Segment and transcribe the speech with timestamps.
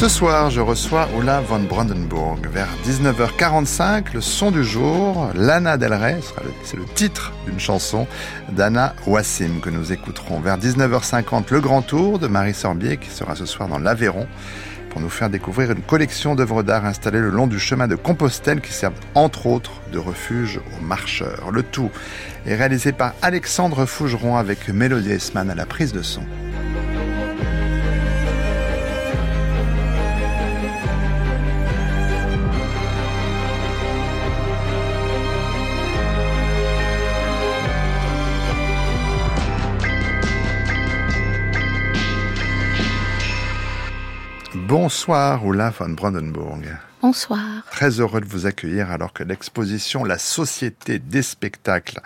[0.00, 2.38] Ce soir, je reçois Ola von Brandenburg.
[2.50, 6.18] Vers 19h45, le son du jour, Lana Del Rey,
[6.64, 8.06] c'est le titre d'une chanson
[8.50, 10.40] d'Anna Wassim que nous écouterons.
[10.40, 14.26] Vers 19h50, le grand tour de Marie Sorbier qui sera ce soir dans l'Aveyron
[14.88, 18.62] pour nous faire découvrir une collection d'œuvres d'art installées le long du chemin de Compostelle
[18.62, 21.50] qui servent entre autres de refuge aux marcheurs.
[21.52, 21.90] Le tout
[22.46, 26.22] est réalisé par Alexandre Fougeron avec Mélodie Esman à la prise de son.
[44.70, 46.62] Bonsoir, Ola von Brandenburg.
[47.02, 47.40] Bonsoir.
[47.72, 52.00] Très heureux de vous accueillir alors que l'exposition La Société des spectacles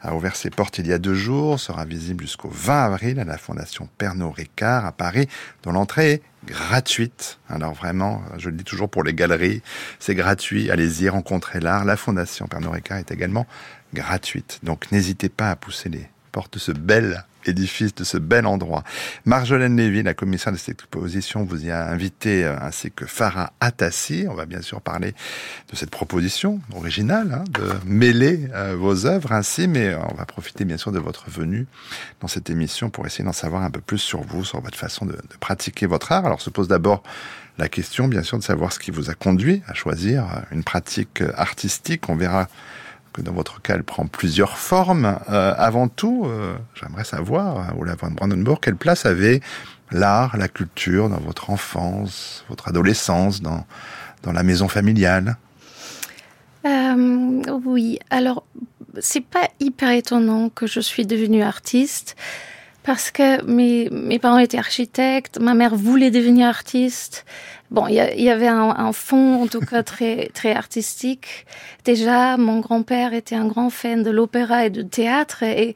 [0.00, 3.24] a ouvert ses portes il y a deux jours, sera visible jusqu'au 20 avril à
[3.24, 5.26] la Fondation Pernod Ricard à Paris,
[5.64, 7.40] dont l'entrée est gratuite.
[7.48, 9.60] Alors vraiment, je le dis toujours pour les galeries,
[9.98, 10.70] c'est gratuit.
[10.70, 11.84] Allez-y, rencontrez l'art.
[11.84, 13.44] La Fondation Pernod Ricard est également
[13.92, 14.60] gratuite.
[14.62, 18.84] Donc n'hésitez pas à pousser les portes de ce bel édifice de ce bel endroit.
[19.24, 23.52] Marjolaine Lévy, la commissaire de cette exposition, vous y a invité, euh, ainsi que Farah
[23.60, 24.26] Atassi.
[24.28, 25.14] On va bien sûr parler
[25.70, 30.26] de cette proposition originale, hein, de mêler euh, vos œuvres ainsi, mais euh, on va
[30.26, 31.66] profiter bien sûr de votre venue
[32.20, 35.06] dans cette émission pour essayer d'en savoir un peu plus sur vous, sur votre façon
[35.06, 36.26] de, de pratiquer votre art.
[36.26, 37.02] Alors se pose d'abord
[37.58, 41.22] la question, bien sûr, de savoir ce qui vous a conduit à choisir une pratique
[41.36, 42.08] artistique.
[42.08, 42.48] On verra
[43.14, 45.18] que dans votre cas, elle prend plusieurs formes.
[45.30, 49.40] Euh, avant tout, euh, j'aimerais savoir, Ola von Brandenburg, quelle place avait
[49.92, 53.64] l'art, la culture dans votre enfance, votre adolescence, dans,
[54.24, 55.36] dans la maison familiale?
[56.66, 58.44] Euh, Oui, alors
[58.98, 62.16] c'est pas hyper étonnant que je suis devenue artiste
[62.82, 67.24] parce que mes, mes parents étaient architectes, ma mère voulait devenir artiste.
[67.74, 71.44] Bon, il y, y, avait un, un, fond, en tout cas, très, très artistique.
[71.84, 75.74] Déjà, mon grand-père était un grand fan de l'opéra et du théâtre et,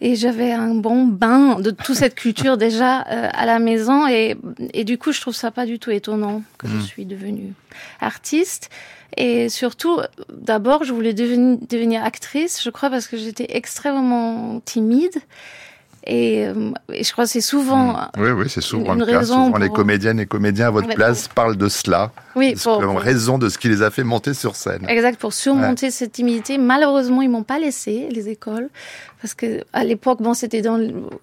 [0.00, 4.38] et j'avais un bon bain de toute cette culture déjà euh, à la maison et,
[4.72, 6.80] et du coup, je trouve ça pas du tout étonnant que mmh.
[6.80, 7.52] je suis devenue
[8.00, 8.70] artiste.
[9.18, 10.00] Et surtout,
[10.32, 15.18] d'abord, je voulais devenir, devenir actrice, je crois, parce que j'étais extrêmement timide.
[16.06, 17.94] Et, euh, et, je crois que c'est souvent.
[17.94, 18.08] Mmh.
[18.18, 19.24] Oui, oui, c'est souvent une le cas.
[19.24, 19.58] Souvent, pour...
[19.58, 22.12] les comédiennes et comédiens à votre place parlent de cela.
[22.36, 24.86] Oui, pour, pour raison de ce qui les a fait monter sur scène.
[24.88, 25.90] Exact, pour surmonter ouais.
[25.90, 26.58] cette timidité.
[26.58, 28.68] Malheureusement, ils m'ont pas laissé les écoles
[29.20, 30.78] parce que à l'époque, bon, c'était dans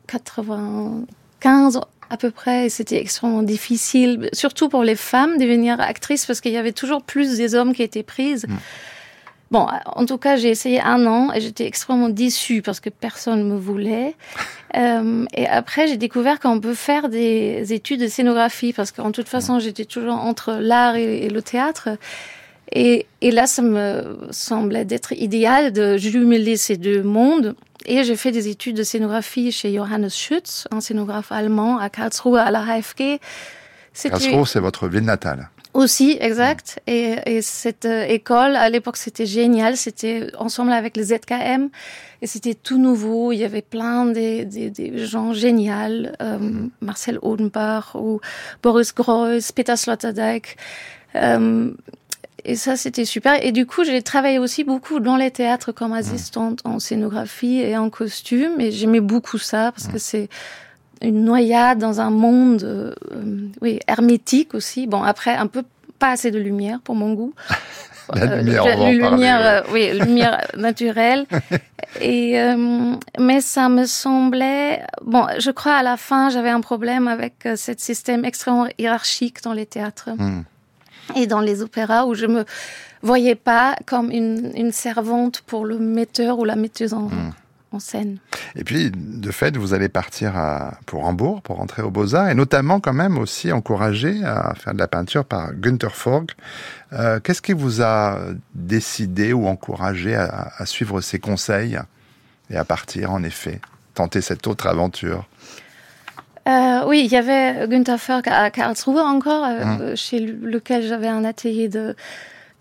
[0.07, 1.79] 95
[2.09, 6.41] à peu près, et c'était extrêmement difficile, surtout pour les femmes, de devenir actrices parce
[6.41, 8.45] qu'il y avait toujours plus des hommes qui étaient prises.
[8.47, 8.55] Mmh.
[9.53, 13.47] Bon, en tout cas, j'ai essayé un an et j'étais extrêmement déçue parce que personne
[13.47, 14.15] ne me voulait.
[14.75, 19.29] Euh, et après, j'ai découvert qu'on peut faire des études de scénographie parce qu'en toute
[19.29, 21.89] façon, j'étais toujours entre l'art et, et, le théâtre.
[22.71, 27.55] Et, et, là, ça me semblait d'être idéal de jumeler ces deux mondes.
[27.85, 32.39] Et j'ai fait des études de scénographie chez Johannes Schütz, un scénographe allemand à Karlsruhe
[32.39, 33.19] à la HFG.
[34.09, 35.51] Karlsruhe, c'est votre ville natale.
[35.73, 36.79] Aussi, exact.
[36.85, 39.75] Et, et cette euh, école, à l'époque, c'était génial.
[39.75, 41.69] C'était ensemble avec les ZKM.
[42.21, 43.31] Et c'était tout nouveau.
[43.31, 45.63] Il y avait plein des, des, des gens géniaux.
[46.21, 48.21] Euh, Marcel Odenbach ou
[48.61, 50.57] Boris Greuss, Peter Sloterdijk.
[51.15, 51.71] Euh,
[52.45, 53.43] et ça, c'était super.
[53.43, 57.77] Et du coup, j'ai travaillé aussi beaucoup dans les théâtres comme assistante en scénographie et
[57.77, 58.59] en costume.
[58.59, 60.29] Et j'aimais beaucoup ça parce que c'est
[61.01, 62.93] une noyade dans un monde, euh,
[63.61, 64.87] oui, hermétique aussi.
[64.87, 65.63] Bon, après, un peu
[65.99, 67.33] pas assez de lumière pour mon goût.
[68.13, 71.25] La lumière, euh, on lumière, parler, euh, oui, lumière naturelle.
[72.01, 75.25] Et euh, mais ça me semblait bon.
[75.39, 79.53] Je crois à la fin, j'avais un problème avec euh, ce système extrêmement hiérarchique dans
[79.53, 80.41] les théâtres Hmm.
[81.15, 82.43] et dans les opéras où je me
[83.01, 87.31] voyais pas comme une, une servante pour le metteur ou la metteuse en, Hmm.
[87.73, 88.17] En scène.
[88.55, 92.35] Et puis, de fait, vous allez partir à, pour Hambourg pour rentrer aux Beaux-Arts et
[92.35, 96.31] notamment quand même aussi encouragé à faire de la peinture par Günther Fogg.
[96.93, 98.19] Euh, Qu'est-ce qui vous a
[98.53, 101.79] décidé ou encouragé à, à, suivre ses conseils
[102.49, 103.59] et à partir, en effet,
[103.93, 105.27] tenter cette autre aventure?
[106.47, 109.95] Euh, oui, il y avait Günther Fogg à Karlsruhe encore, euh, mmh.
[109.95, 111.95] chez lequel j'avais un atelier de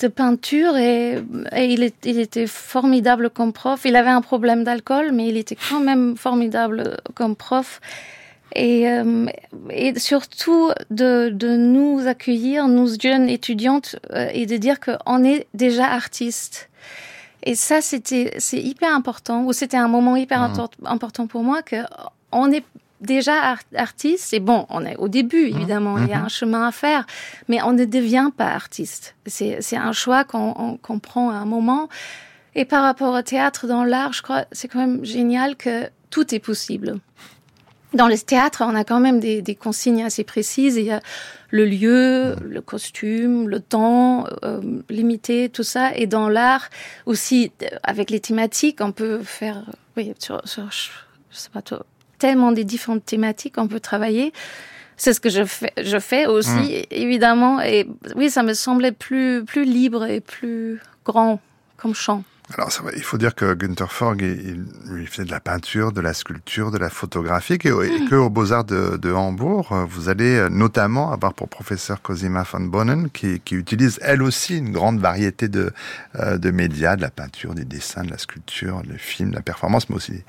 [0.02, 1.22] de peinture et,
[1.56, 3.82] il, il, était formidable comme prof.
[3.84, 7.80] Il avait un problème d'alcool, mais il était quand même formidable comme prof.
[8.54, 9.26] Et, euh,
[9.70, 15.46] et surtout de, de, nous accueillir, nous jeunes étudiantes, euh, et de dire qu'on est
[15.54, 16.68] déjà artistes.
[17.44, 20.68] Et ça, c'était c'est hyper important, ou c'était un moment hyper mmh.
[20.84, 21.76] important pour moi que
[22.30, 22.64] on est
[23.02, 25.56] déjà artiste, et bon, on est au début, mmh.
[25.56, 26.24] évidemment, il y a mmh.
[26.24, 27.06] un chemin à faire,
[27.48, 29.14] mais on ne devient pas artiste.
[29.26, 31.88] C'est un choix qu'on qu prend à un moment.
[32.54, 36.34] Et par rapport au théâtre, dans l'art, je crois, c'est quand même génial que tout
[36.34, 36.98] est possible.
[37.94, 40.76] Dans le théâtre, on a quand même des, des consignes assez précises.
[40.76, 41.00] Il y a
[41.50, 45.94] le lieu, le costume, le temps euh, limité, tout ça.
[45.94, 46.70] Et dans l'art
[47.04, 47.52] aussi,
[47.82, 49.64] avec les thématiques, on peut faire,
[49.96, 51.62] oui, sur, sur je sais pas,
[52.22, 54.32] tellement des différentes thématiques qu'on peut travailler.
[54.96, 56.82] C'est ce que je fais, je fais aussi, mmh.
[56.92, 57.60] évidemment.
[57.60, 61.40] Et oui, ça me semblait plus, plus libre et plus grand
[61.76, 62.22] comme champ.
[62.56, 64.66] Alors, ça, il faut dire que Günther Forg, il,
[64.96, 68.64] il, faisait de la peinture, de la sculpture, de la photographie, et, que aux Beaux-Arts
[68.64, 73.98] de, de, Hambourg, vous allez notamment avoir pour professeur Cosima von Bonnen, qui, qui, utilise
[74.02, 75.72] elle aussi une grande variété de,
[76.20, 79.42] euh, de médias, de la peinture, des dessins, de la sculpture, le film, de la
[79.42, 80.22] performance, mais aussi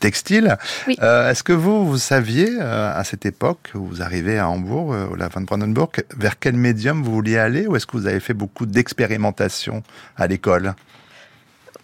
[0.00, 0.56] textile.
[0.86, 0.96] Oui.
[1.02, 4.92] Euh, Est-ce que vous, vous saviez euh, à cette époque, où vous arrivez à Hambourg,
[4.92, 8.20] euh, la Van Brandenburg, vers quel médium vous vouliez aller ou est-ce que vous avez
[8.20, 9.82] fait beaucoup d'expérimentation
[10.16, 10.74] à l'école?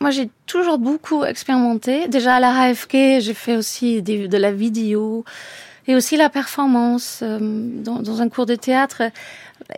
[0.00, 2.08] Moi, j'ai toujours beaucoup expérimenté.
[2.08, 5.24] Déjà à la HFK, j'ai fait aussi des, de la vidéo
[5.86, 9.02] et aussi la performance euh, dans, dans, un cours de théâtre.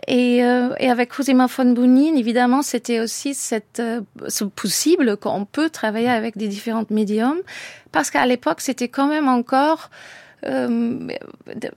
[0.07, 5.45] Et, euh, et avec Cosima von Bounin, évidemment, c'était aussi cette, euh, ce possible qu'on
[5.45, 7.39] peut travailler avec des différents médiums,
[7.91, 9.89] parce qu'à l'époque, c'était quand même encore
[10.45, 11.07] euh,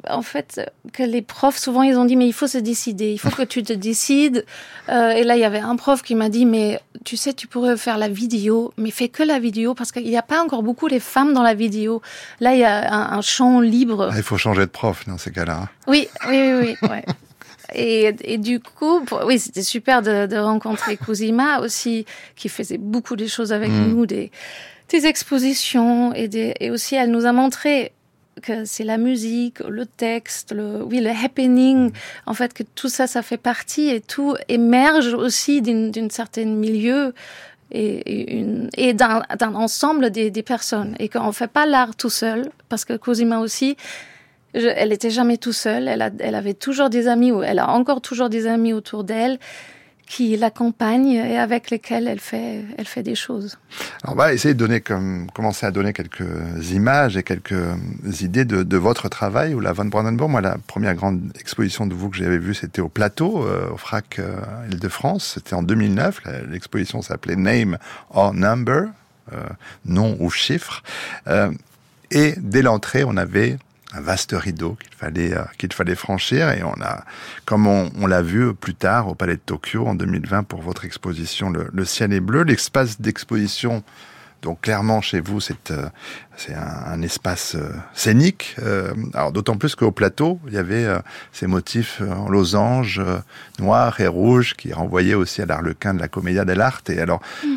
[0.09, 3.19] en fait, que les profs, souvent, ils ont dit, mais il faut se décider, il
[3.19, 4.45] faut que tu te décides.
[4.89, 7.47] Euh, et là, il y avait un prof qui m'a dit, mais tu sais, tu
[7.47, 10.63] pourrais faire la vidéo, mais fais que la vidéo, parce qu'il n'y a pas encore
[10.63, 12.03] beaucoup de femmes dans la vidéo.
[12.41, 14.11] Là, il y a un, un champ libre.
[14.13, 15.63] Ah, il faut changer de prof dans ces cas-là.
[15.63, 15.69] Hein.
[15.87, 16.89] Oui, oui, oui, oui.
[16.89, 17.05] ouais.
[17.73, 22.05] Et, et, du coup, pour, oui, c'était super de, de, rencontrer Cosima aussi,
[22.35, 23.85] qui faisait beaucoup de choses avec mmh.
[23.87, 24.33] nous, des,
[24.89, 27.93] des expositions et, des, et aussi elle nous a montré
[28.41, 31.93] que c'est la musique, le texte, le, oui, le happening,
[32.27, 37.15] en fait, que tout ça, ça fait partie et tout émerge aussi d'une certaine milieu
[37.73, 38.45] et,
[38.77, 39.23] et d'un
[39.55, 40.97] ensemble des, des, personnes.
[40.99, 43.77] Et qu'on fait pas l'art tout seul parce que Cosima aussi,
[44.53, 47.71] elle était jamais tout seule, elle, a, elle avait toujours des amis ou elle a
[47.71, 49.39] encore toujours des amis autour d'elle
[50.11, 53.59] qui l'accompagnent et avec lesquels elle fait, elle fait des choses.
[54.03, 57.55] Alors on va essayer de donner comme, commencer à donner quelques images et quelques
[58.21, 60.29] idées de, de votre travail ou la Von Brandenburg.
[60.29, 63.77] Moi, la première grande exposition de vous que j'avais vue, c'était au plateau, euh, au
[63.77, 64.35] FRAC euh,
[64.73, 65.35] Île-de-France.
[65.35, 66.23] C'était en 2009.
[66.51, 67.79] L'exposition s'appelait Name
[68.11, 68.89] or Number,
[69.33, 69.37] euh,
[69.85, 70.83] nom ou chiffre.
[72.11, 73.59] Et dès l'entrée, on avait
[73.93, 77.05] un vaste rideau qu'il fallait euh, qu'il fallait franchir et on a
[77.45, 80.85] comme on, on l'a vu plus tard au Palais de Tokyo en 2020 pour votre
[80.85, 82.43] exposition le, le ciel est bleu.
[82.43, 83.83] L'espace d'exposition
[84.43, 85.89] donc clairement chez vous c'est euh,
[86.37, 88.57] c'est un, un, espace euh, scénique
[89.13, 90.87] alors d'autant plus qu'au plateau il y avait
[91.33, 93.03] ces motifs en losange
[93.59, 96.91] noirs et rouges qui renvoyaient aussi à l'arlequin de la Commedia dell'arte.
[96.91, 97.57] Et alors mm.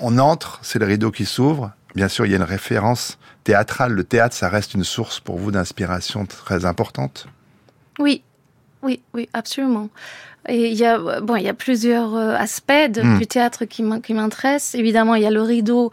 [0.00, 1.72] on entre c'est le rideau qui s'ouvre.
[1.94, 3.92] Bien sûr il y a une référence théâtrale.
[3.92, 7.26] Le théâtre, ça reste une source pour vous d'inspiration très importante?
[7.98, 8.22] Oui,
[8.82, 9.88] oui, oui, absolument.
[10.48, 13.18] Et il y a, bon, il y a plusieurs euh, aspects de, mmh.
[13.18, 14.74] du théâtre qui m'intéressent.
[14.74, 15.90] Évidemment, il y a le rideau.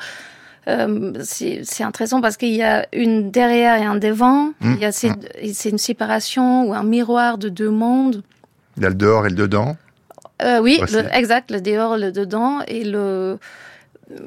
[0.67, 4.51] Euh, c'est intéressant parce qu'il y a une derrière et un devant.
[4.59, 4.73] Mmh.
[4.75, 5.69] Il y a c'est mmh.
[5.69, 8.23] une séparation ou un miroir de deux mondes.
[8.77, 9.77] Il y a le dehors et le dedans?
[10.43, 13.37] Euh, oui, le, exact, le dehors, le dedans et le.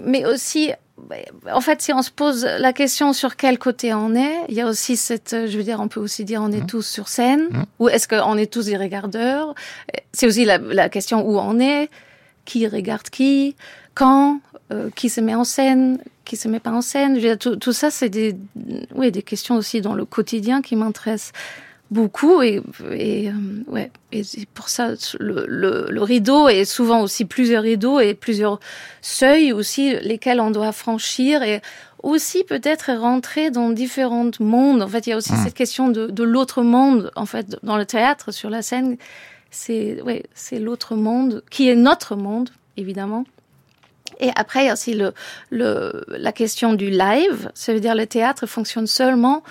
[0.05, 0.73] Mais aussi
[1.53, 4.61] en fait, si on se pose la question sur quel côté on est, il y
[4.61, 6.67] a aussi cette, je veux dire, on peut aussi dire on est mmh.
[6.67, 7.63] tous sur scène, mmh.
[7.81, 9.55] ou est-ce qu'on est tous des regardeurs?
[10.13, 11.91] C'est aussi la, la, question où on est,
[12.45, 13.57] qui regarde qui,
[13.95, 14.41] quand,
[14.73, 17.17] euh, qui se met en scène, qui se met pas en scène?
[17.17, 18.37] Je veux dire, tout, tout ça, c'est des,
[18.95, 21.33] oui, des questions aussi dans le quotidien qui m'intéressent
[21.91, 22.63] beaucoup et,
[22.93, 23.33] et euh,
[23.69, 24.23] ouais et
[24.55, 28.59] pour ça le, le, le, rideau est souvent aussi plusieurs rideaux et plusieurs
[29.03, 31.61] seuils aussi lesquels on doit franchir et
[32.03, 35.45] aussi peut-être rentrer dans différents mondes en fait il y a aussi mmh.
[35.45, 38.97] cette question de, de l'autre monde en fait dans le théâtre sur la scène
[39.51, 43.25] c'est ouais c'est l'autre monde qui est notre monde évidemment
[44.21, 45.13] et après, il y a aussi le,
[45.51, 47.51] le, la question du live.
[47.55, 49.43] Ça veut dire le théâtre fonctionne seulement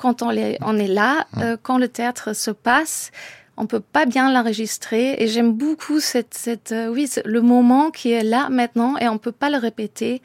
[0.00, 3.10] quand on est, on est là, euh, quand le théâtre se passe,
[3.58, 5.16] on peut pas bien l'enregistrer.
[5.18, 9.18] Et j'aime beaucoup cette, cette, euh, oui, le moment qui est là maintenant et on
[9.18, 10.22] peut pas le répéter.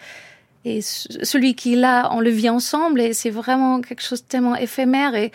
[0.63, 4.27] Et celui qui est là, on le vit ensemble et c'est vraiment quelque chose de
[4.27, 5.31] tellement éphémère et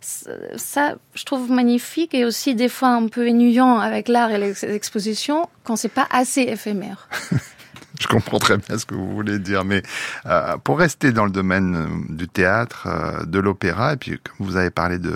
[0.00, 5.48] ça, je trouve magnifique et aussi des fois un peu ennuyant avec l'art et l'exposition
[5.62, 7.08] quand c'est pas assez éphémère.
[8.00, 9.82] je comprends très bien ce que vous voulez dire, mais
[10.26, 14.46] euh, pour rester dans le domaine euh, du théâtre, euh, de l'opéra, et puis comme
[14.46, 15.10] vous avez parlé de,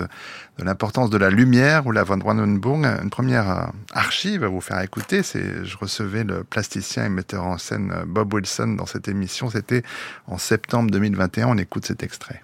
[0.57, 4.61] de l'importance de la lumière ou la Van Brandenburg, une première euh, archive à vous
[4.61, 9.07] faire écouter, c'est je recevais le plasticien et metteur en scène Bob Wilson dans cette
[9.07, 9.83] émission, c'était
[10.27, 12.43] en septembre 2021, on écoute cet extrait.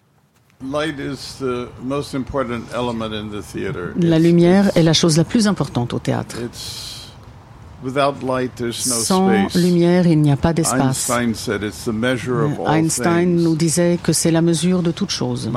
[4.00, 6.38] La lumière est la chose la plus importante au théâtre.
[8.72, 11.10] Sans lumière, il n'y a pas d'espace.
[12.68, 15.50] Einstein nous disait que c'est la mesure de toute chose.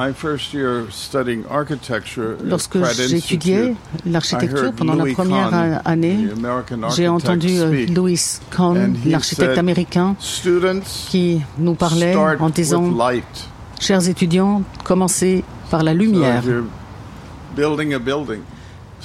[2.45, 3.75] Lorsque j'étudiais
[4.07, 6.29] l'architecture pendant la première année,
[6.95, 8.21] j'ai entendu euh, Louis
[8.55, 10.17] Kahn, l'architecte américain,
[11.09, 12.93] qui nous parlait en disant
[13.81, 16.43] Chers étudiants, commencez par la lumière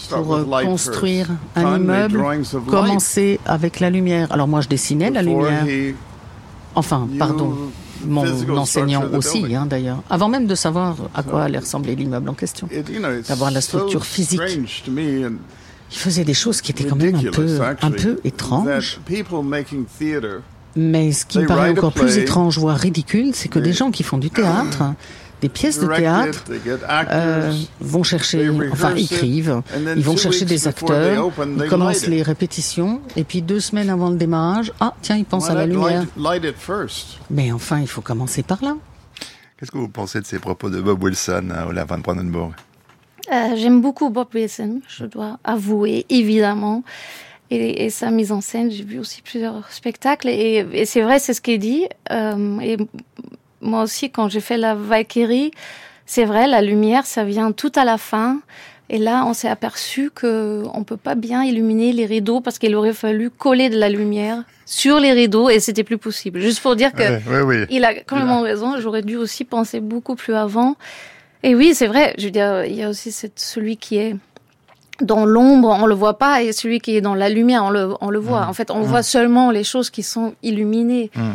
[0.10, 2.24] pour euh, construire un immeuble,
[2.68, 4.32] commencer avec la lumière.
[4.32, 5.66] Alors moi, je dessinais la lumière.
[6.76, 7.56] Enfin, pardon,
[8.06, 12.34] mon enseignant aussi, hein, d'ailleurs, avant même de savoir à quoi allait ressembler l'immeuble en
[12.34, 12.68] question,
[13.28, 14.42] d'avoir la structure physique.
[14.88, 19.00] Il faisait des choses qui étaient quand même un peu, un peu étranges.
[20.76, 24.04] Mais ce qui me paraît encore plus étrange, voire ridicule, c'est que des gens qui
[24.04, 24.84] font du théâtre
[25.44, 26.46] des pièces de théâtre
[27.12, 29.62] euh, vont chercher, enfin écrivent,
[29.98, 34.16] ils vont chercher des acteurs, ils commencent les répétitions, et puis deux semaines avant le
[34.16, 36.06] démarrage, ah tiens, ils pensent à la lumière.
[37.30, 38.78] Mais enfin, il faut commencer par là.
[39.58, 42.54] Qu'est-ce que vous pensez de ces propos de Bob Wilson à euh, la Van Brandenburg?
[43.32, 46.84] Euh, J'aime beaucoup Bob Wilson, je dois avouer, évidemment.
[47.52, 51.42] Et, sa mise en scène, j'ai vu aussi plusieurs spectacles, et, c'est vrai, c'est ce
[51.42, 51.86] qu'il dit.
[52.10, 52.78] et
[53.64, 55.52] moi aussi, quand j'ai fait la Valkyrie,
[56.06, 58.40] c'est vrai, la lumière, ça vient tout à la fin.
[58.90, 62.76] Et là, on s'est aperçu que on peut pas bien illuminer les rideaux parce qu'il
[62.76, 66.42] aurait fallu coller de la lumière sur les rideaux et c'était plus possible.
[66.42, 67.20] Juste pour dire que
[67.72, 68.80] il a complètement raison.
[68.80, 70.76] J'aurais dû aussi penser beaucoup plus avant.
[71.44, 72.14] Et oui, c'est vrai.
[72.18, 74.16] Je veux dire, il y a aussi cette, celui qui est
[75.02, 77.96] dans l'ombre, on le voit pas, et celui qui est dans la lumière, on le,
[78.00, 78.46] on le voit.
[78.46, 78.50] Mmh.
[78.50, 78.84] En fait, on mmh.
[78.84, 81.10] voit seulement les choses qui sont illuminées.
[81.16, 81.32] Mmh.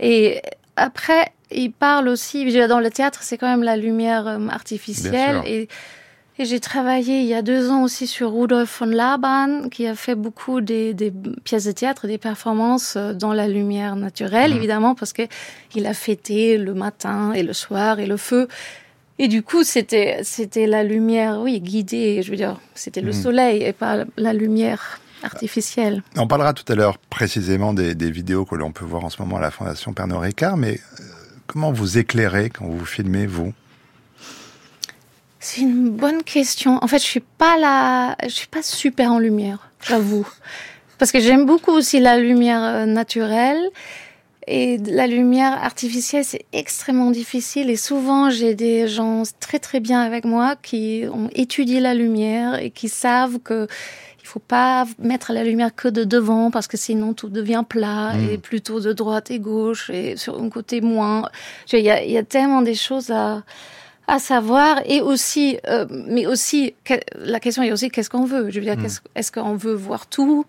[0.00, 0.42] Et
[0.76, 5.42] après, il parle aussi, dans le théâtre, c'est quand même la lumière euh, artificielle.
[5.46, 5.68] Et,
[6.38, 9.94] et j'ai travaillé il y a deux ans aussi sur Rudolf von Laban, qui a
[9.94, 11.12] fait beaucoup des, des
[11.44, 14.56] pièces de théâtre, des performances euh, dans la lumière naturelle, mhm.
[14.56, 15.22] évidemment, parce que
[15.74, 18.48] il a fêté le matin et le soir et le feu.
[19.18, 22.22] Et du coup, c'était c'était la lumière, oui, guidée.
[22.22, 23.22] Je veux dire, c'était le mhm.
[23.22, 26.02] soleil et pas la lumière artificielle.
[26.16, 29.20] On parlera tout à l'heure précisément des, des vidéos que l'on peut voir en ce
[29.20, 31.04] moment à la Fondation Pernod Ricard, mais euh,
[31.52, 33.52] Comment vous éclairez quand vous filmez, vous?
[35.40, 36.78] C'est une bonne question.
[36.80, 40.28] En fait, je suis pas là, je suis pas super en lumière, j'avoue.
[40.98, 43.60] Parce que j'aime beaucoup aussi la lumière euh, naturelle.
[44.46, 47.68] Et la lumière artificielle, c'est extrêmement difficile.
[47.68, 52.60] Et souvent, j'ai des gens très très bien avec moi qui ont étudié la lumière
[52.60, 53.66] et qui savent que
[54.26, 58.36] faut pas mettre la lumière que de devant parce que sinon tout devient plat et
[58.36, 58.40] mm.
[58.40, 61.24] plutôt de droite et gauche et sur un côté moins.
[61.72, 63.42] Il y a, y a tellement des choses à
[64.10, 66.74] à savoir et aussi, euh, mais aussi
[67.14, 68.50] la question est aussi qu'est-ce qu'on veut?
[68.50, 68.86] Je veux dire, mm.
[69.14, 70.44] est-ce qu'on veut voir tout?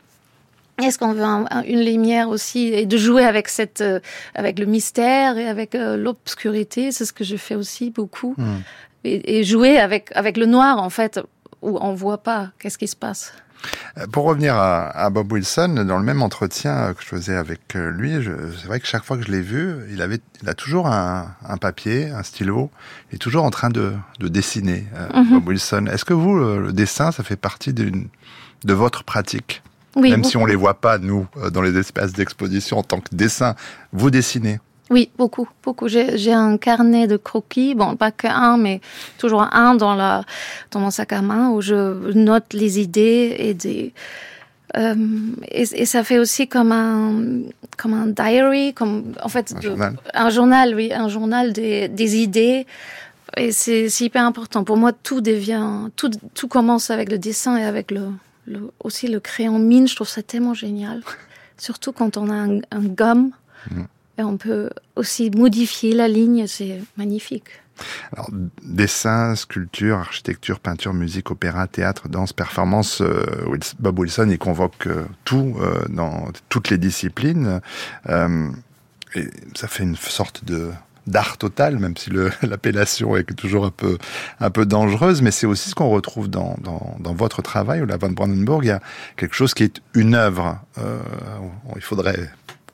[0.82, 1.24] Est-ce qu'on veut
[1.68, 4.00] une lumière aussi et de jouer avec cette, euh,
[4.34, 8.58] avec le mystère et avec euh, l'obscurité, c'est ce que je fais aussi beaucoup, mm.
[9.04, 11.20] et, et, jouer avec avec le noir en fait
[11.62, 13.32] où on voit pas qu'est-ce qui se passe.
[13.98, 17.92] Euh, pour revenir à, Bob Wilson, dans le même entretien que je faisais avec euh,
[17.92, 18.14] lui,
[18.60, 21.36] c'est vrai que chaque fois que je l'ai vu, il avait, il a toujours un,
[21.60, 22.72] papier, un stylo,
[23.12, 24.86] il est toujours en train de, dessiner.
[24.96, 25.30] Euh, mhm.
[25.32, 28.08] Bob Wilson, est-ce que vous, le, dessin, ça fait partie d'une
[28.64, 29.64] de votre pratique?
[29.98, 33.56] Même si on les voit pas nous dans les espaces d'exposition en tant que dessin,
[33.92, 34.60] vous dessinez?
[34.92, 35.88] Oui, beaucoup, beaucoup.
[35.88, 38.82] J'ai un carnet de croquis, bon, pas qu'un, mais
[39.18, 40.24] toujours un dans la
[40.72, 43.94] dans mon sac à main où je note les idées et des
[44.78, 44.96] euh,
[45.50, 47.42] et, et, ça fait aussi comme un
[47.78, 49.98] comme un diary, comme en fait un, journal.
[50.14, 52.66] un journal, oui, un journal des, des idées.
[53.38, 54.64] Et c'est hyper important.
[54.66, 58.10] Pour moi, tout devient tout tout commence avec le dessin et avec le,
[58.46, 59.88] le aussi le crayon mine.
[59.88, 61.02] Je trouve ça tellement génial,
[61.58, 63.32] surtout quand on a un, un gomme.
[63.70, 63.84] Mm
[64.24, 67.62] on peut aussi modifier la ligne, c'est magnifique.
[68.14, 68.30] Alors,
[68.64, 73.26] dessin, sculpture, architecture, peinture, musique, opéra, théâtre, danse, performance, euh,
[73.80, 77.62] Bob Wilson, il convoque euh, tout euh, dans toutes les disciplines.
[78.06, 80.72] ça fait une sorte de
[81.08, 82.12] d'art total, même si
[82.44, 83.98] l'appellation est toujours un peu,
[84.40, 87.86] un peu dangereuse, mais c'est aussi ce qu'on retrouve dans, dans, dans, votre travail, au
[87.86, 88.82] la von Brandenburg, il y a
[89.18, 90.60] quelque chose qui est une œuvre.
[91.76, 92.30] il faudrait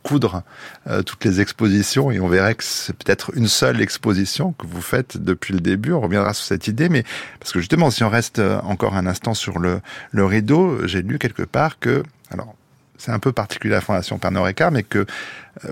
[0.07, 0.43] coudre
[0.89, 4.81] euh, toutes les expositions et on verrait que c'est peut-être une seule exposition que vous
[4.81, 5.91] faites depuis le début.
[5.91, 7.03] On reviendra sur cette idée, mais
[7.41, 11.01] parce que justement, si on reste euh, encore un instant sur le, le rideau, j'ai
[11.01, 12.55] lu quelque part que, alors,
[12.97, 15.05] c'est un peu particulier à la Fondation Pernod Ricard, mais que euh,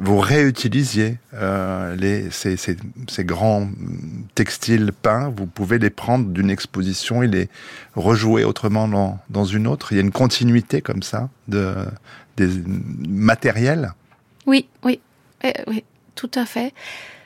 [0.02, 1.18] vous réutilisiez
[1.98, 2.76] les, ces, ces,
[3.08, 3.70] ces, grands
[4.36, 7.50] textiles peints, vous pouvez les prendre d'une exposition et les
[7.96, 9.94] rejouer autrement dans, dans une autre.
[9.94, 11.74] Il y a une continuité comme ça de
[12.38, 12.50] des
[13.08, 13.94] matériels.
[14.46, 15.00] Oui, oui,
[15.44, 15.84] eh, oui,
[16.16, 16.74] tout à fait.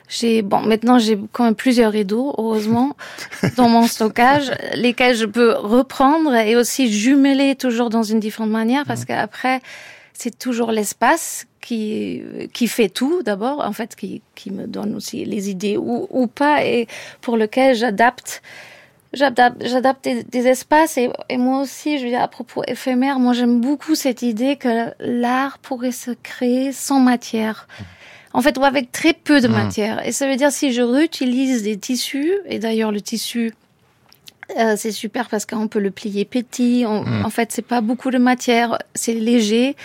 [0.10, 2.98] J'ai bon maintenant j'ai quand même plusieurs rideaux heureusement
[3.58, 8.86] dans mon stockage lesquels je peux reprendre et aussi jumeler toujours dans une différente manière
[8.88, 9.62] parce qu'après
[10.14, 12.24] c'est toujours l'espace qui
[12.54, 16.26] qui fait tout d'abord en fait qui qui me donne aussi les idées ou ou
[16.26, 16.88] pas et
[17.22, 18.42] pour lequel j'adapte
[19.14, 23.34] j'adapte des, des, espaces et, et, moi aussi, je veux dire, à propos éphémère, moi
[23.34, 27.68] j'aime beaucoup cette idée que l'art pourrait se créer sans matière.
[28.34, 29.52] En fait, ou avec très peu de mmh.
[29.52, 30.08] matière.
[30.08, 33.54] Et ça veut dire si je réutilise des tissus, et d'ailleurs le tissu,
[34.58, 36.86] euh, c'est super parce qu'on peut le plier petit.
[36.86, 37.26] Mmh.
[37.26, 39.76] En fait, c'est pas beaucoup de matière, c'est léger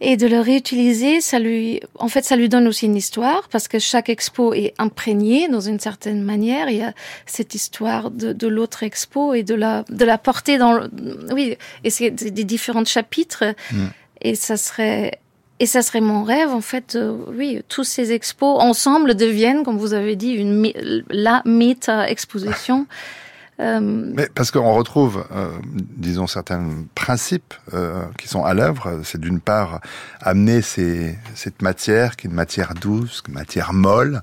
[0.00, 3.68] et de le réutiliser, ça lui, en fait, ça lui donne aussi une histoire parce
[3.68, 6.68] que chaque expo est imprégnée dans une certaine manière.
[6.68, 6.92] Il y a
[7.26, 10.90] cette histoire de, de l'autre expo et de la, de la porter dans, le,
[11.32, 13.44] oui, et c'est des différents chapitres.
[13.72, 13.86] Mm.
[14.22, 15.20] Et ça serait,
[15.60, 19.78] et ça serait mon rêve, en fait, euh, oui, tous ces expos ensemble deviennent, comme
[19.78, 20.72] vous avez dit, une,
[21.08, 22.86] la méta-exposition.
[23.60, 29.00] Euh, Mais parce qu'on retrouve, euh, disons, certains principes euh, qui sont à l'œuvre.
[29.04, 29.80] C'est d'une part
[30.20, 34.22] amener ces, cette matière, qui est une matière douce, une matière molle,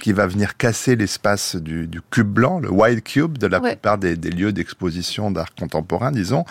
[0.00, 3.98] qui va venir casser l'espace du, du, cube blanc, le white cube de la plupart
[3.98, 6.44] des, des lieux d'exposition d'art contemporain, disons.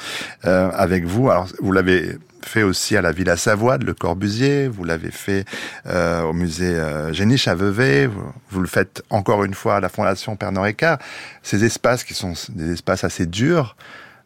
[0.44, 4.84] avec vous, alors vous l'avez fait aussi à la Villa Savoie de Le Corbusier, vous
[4.84, 5.46] l'avez fait
[5.86, 8.10] euh, au musée euh, Géniche à Vevey,
[8.50, 11.00] vous, le faites encore une fois à la Fondation Pernod Ricard.
[11.44, 13.76] Ces espaces qui sont des espaces assez durs,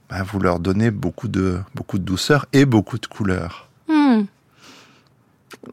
[0.09, 3.69] ben, vous leur donnez beaucoup de, beaucoup de douceur et beaucoup de couleur.
[3.87, 4.23] Hmm.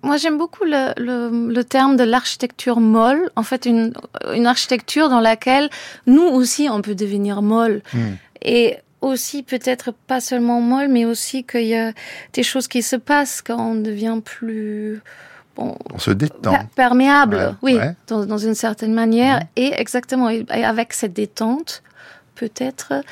[0.02, 3.30] Moi, j'aime beaucoup le, le, le, terme de l'architecture molle.
[3.36, 3.94] En fait, une,
[4.34, 5.70] une architecture dans laquelle
[6.06, 7.82] nous aussi, on peut devenir molle.
[7.94, 8.14] Hmm.
[8.42, 11.92] Et aussi peut-être pas seulement molle, mais aussi qu'il y a
[12.32, 15.00] des choses qui se passent quand on devient plus
[15.56, 20.92] bon, on se détend, perméable, oui, Dans, dans, une certaine manière, et exactement, et avec
[20.92, 21.82] cette détente,
[22.34, 23.02] peut-être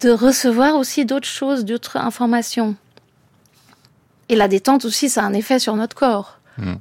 [0.00, 2.76] de recevoir aussi d'autres choses, d'autres informations.
[4.28, 6.38] Et la détente aussi, ça a un effet sur notre corps.
[6.58, 6.74] Hmm.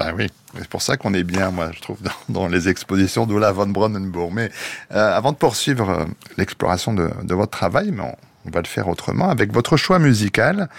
[0.00, 1.98] Ben oui, c'est pour ça qu'on est bien, moi, je trouve,
[2.30, 4.32] dans, les expositions d'Ola von Bronnenburg.
[4.32, 4.50] Mais
[4.92, 6.04] euh, avant de poursuivre euh,
[6.38, 8.04] l'exploration de, votre travail, mais
[8.46, 10.70] on, va le faire autrement, avec votre choix musical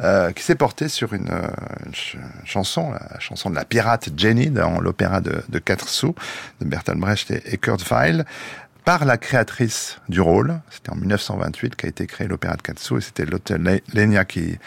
[0.00, 1.30] euh, qui s'est porté sur une,
[1.84, 2.16] une ch
[2.46, 6.14] chanson, la chanson de la pirate Jenny dans l'opéra de, de Quatre sous
[6.62, 8.24] de Bertolt Brecht et, et Kurt Weill
[8.84, 10.60] par la créatrice du rôle.
[10.70, 14.58] C'était en 1928 qu'a été créé l'opéra de Katsu et c'était l'hôtel Lenia qui,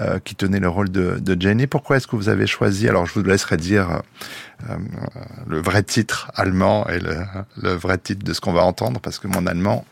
[0.00, 1.66] euh, qui tenait le rôle de, de Jenny.
[1.66, 4.02] Pourquoi est-ce que vous avez choisi, alors je vous laisserai dire
[4.68, 4.76] euh,
[5.46, 7.16] le vrai titre allemand et le,
[7.62, 9.84] le vrai titre de ce qu'on va entendre parce que mon allemand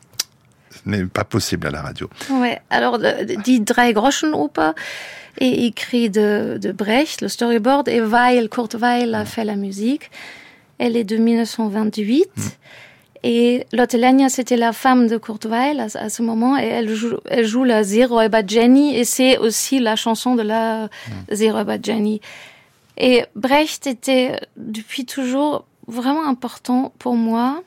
[0.86, 2.08] n'est pas possible à la radio.
[2.30, 4.72] Ouais, alors die Drei Groschen Oper
[5.40, 10.10] est écrit de, de Brecht, le storyboard, et Weil, Kurt Weil a fait la musique.
[10.78, 12.28] Elle est de 1928.
[13.22, 13.96] Et Lotte
[14.28, 17.64] c'était la femme de Kurt Weill à, à, ce moment, et elle joue, elle joue
[17.64, 21.34] la Zero Eba Jenny, et c'est aussi la chanson de la mm.
[21.34, 22.20] Zero Eba Jenny.
[22.96, 27.62] Et Brecht était depuis toujours vraiment important pour moi,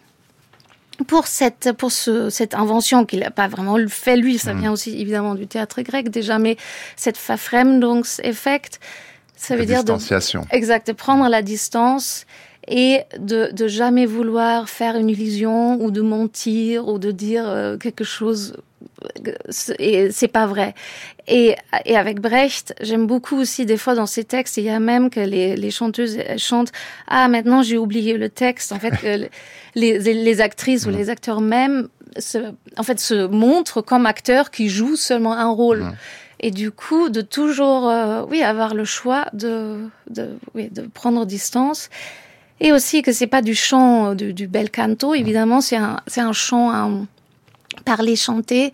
[1.08, 5.00] pour cette, pour ce, cette invention qu'il n'a pas vraiment fait lui, ça vient aussi
[5.00, 6.58] évidemment du théâtre grec déjà, mais
[6.96, 8.80] cette Verfremdungseffekt,
[9.36, 9.94] ça veut dire de,
[10.52, 12.26] exact, de prendre la distance
[12.68, 17.78] et de, de jamais vouloir faire une illusion ou de mentir ou de dire euh,
[17.78, 18.56] quelque chose
[19.80, 20.74] et c'est pas vrai.
[21.28, 24.80] Et, et avec Brecht, j'aime beaucoup aussi des fois dans ses textes, il y a
[24.80, 26.72] même que les, les chanteuses elles chantent
[27.08, 28.72] ah maintenant j'ai oublié le texte.
[28.72, 29.28] En fait, que
[29.76, 32.38] les, les actrices ou les acteurs même se,
[32.78, 35.86] en fait se montrent comme acteurs qui jouent seulement un rôle.
[36.44, 39.78] Et du coup, de toujours, euh, oui, avoir le choix de,
[40.10, 41.90] de, oui, de prendre distance.
[42.64, 46.22] Et aussi que c'est pas du chant, du, du bel canto, évidemment, c'est un, c'est
[46.22, 47.08] un chant un
[47.86, 48.72] parler, chanter.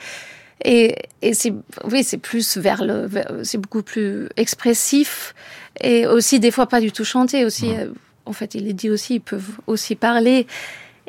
[0.66, 1.54] Et, et c'est,
[1.86, 3.10] oui, c'est plus vers le,
[3.44, 5.34] c'est beaucoup plus expressif.
[5.80, 7.70] Et aussi, des fois, pas du tout chanter aussi.
[7.70, 7.88] Euh,
[8.26, 10.48] en fait, il est dit aussi, ils peuvent aussi parler.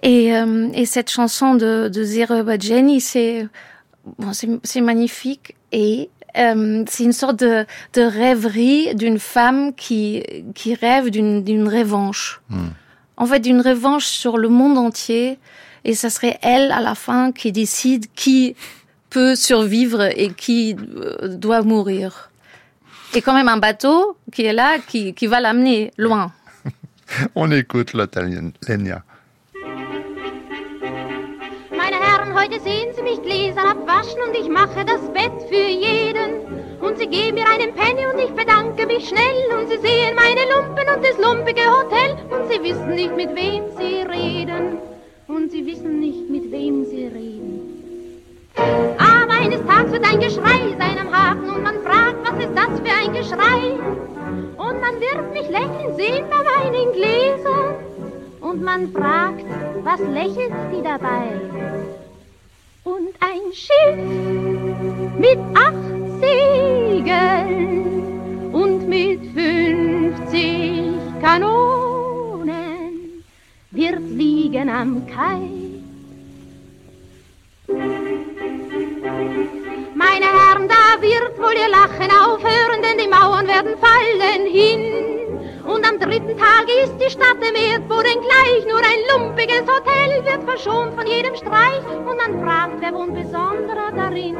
[0.02, 3.48] Et, euh, et cette chanson de, de Zero Jenny, c'est,
[4.18, 4.30] bon,
[4.62, 5.56] c'est magnifique.
[5.72, 7.64] Et euh, c'est une sorte de,
[7.94, 10.22] de rêverie d'une femme qui,
[10.54, 12.40] qui rêve d'une revanche.
[12.50, 12.68] Hmm.
[13.16, 15.38] En fait, d'une revanche sur le monde entier.
[15.84, 18.54] Et ça serait elle, à la fin, qui décide qui
[19.10, 22.30] peut survivre et qui euh, doit mourir.
[23.14, 26.32] Et quand même un bateau qui est là, qui, qui va l'amener loin.
[27.34, 29.02] On écoute l'Italien, Lenia.
[32.40, 36.78] Heute sehen Sie mich Gläser abwaschen und ich mache das Bett für jeden.
[36.80, 39.58] Und Sie geben mir einen Penny und ich bedanke mich schnell.
[39.58, 42.16] Und Sie sehen meine Lumpen und das lumpige Hotel.
[42.30, 44.78] Und Sie wissen nicht, mit wem Sie reden.
[45.26, 48.22] Und Sie wissen nicht, mit wem Sie reden.
[48.54, 52.80] Aber eines Tages wird ein Geschrei sein am Hafen und man fragt, was ist das
[52.80, 53.72] für ein Geschrei?
[54.56, 57.74] Und man wird mich lächeln sehen bei meinen Gläsern.
[58.40, 59.44] Und man fragt,
[59.82, 61.97] was lächelt die dabei?
[62.88, 63.98] Und ein Schiff
[65.18, 65.74] mit acht
[66.20, 67.70] Segeln
[68.52, 72.54] und mit fünfzig Kanonen
[73.70, 75.50] wird liegen am Kai.
[79.94, 84.80] Meine Herren, da wird wohl ihr Lachen aufhören, denn die Mauern werden fallen hin.
[85.68, 88.64] Und am dritten Tage ist die Stadt im Erdboden gleich.
[88.66, 91.84] Nur ein lumpiges Hotel wird verschont von jedem Streich.
[91.86, 94.36] Und man fragt, wer wohnt besonderer darin?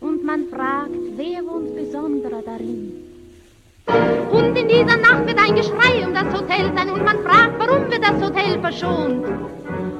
[0.00, 3.04] Und man fragt, wer wohnt besonderer darin?
[4.30, 6.90] Und in dieser Nacht wird ein Geschrei um das Hotel sein.
[6.90, 9.26] Und man fragt, warum wird das Hotel verschont?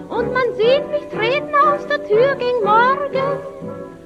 [0.09, 3.40] Und man sieht mich treten aus der Tür gegen Morgen.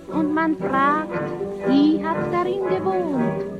[0.08, 1.28] Und man fragt,
[1.68, 3.51] wie hat darin gewohnt?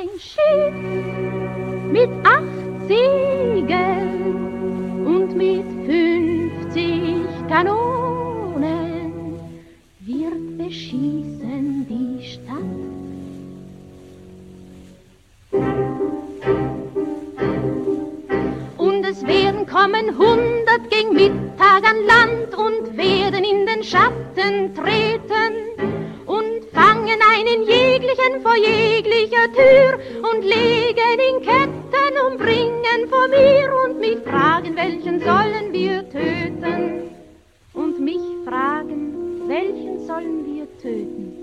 [0.00, 0.74] Ein Schiff
[1.90, 4.36] mit acht Segeln
[5.04, 9.34] und mit fünfzig Kanonen
[10.00, 12.78] wird beschießen die Stadt.
[18.76, 25.87] Und es werden kommen hundert gegen Mittag an Land und werden in den Schatten treten
[26.78, 29.98] fangen einen jeglichen vor jeglicher Tür
[30.30, 37.10] und legen in Ketten und bringen vor mir und mich fragen, welchen sollen wir töten?
[37.72, 41.34] Und mich fragen, welchen sollen wir töten?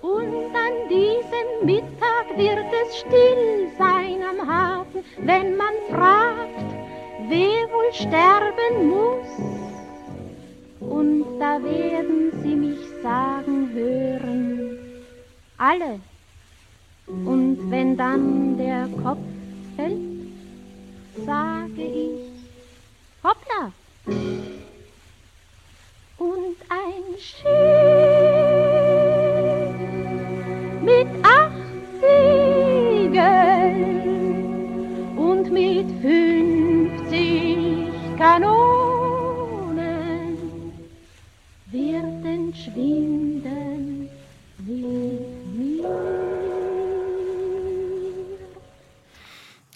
[0.00, 6.68] Und an diesem Mittag wird es still sein am Hafen, wenn man fragt,
[7.28, 9.59] wer wohl sterben muss.
[10.80, 14.78] Und da werden sie mich sagen hören,
[15.58, 16.00] alle.
[17.06, 19.18] Und wenn dann der Kopf
[19.76, 20.00] fällt,
[21.26, 22.30] sage ich,
[23.22, 23.72] hoppla.
[26.18, 27.50] Und ein Schiff
[30.82, 31.52] mit acht
[32.00, 33.50] Segeln
[35.16, 37.58] und mit fünfzig
[38.16, 38.79] Kanonen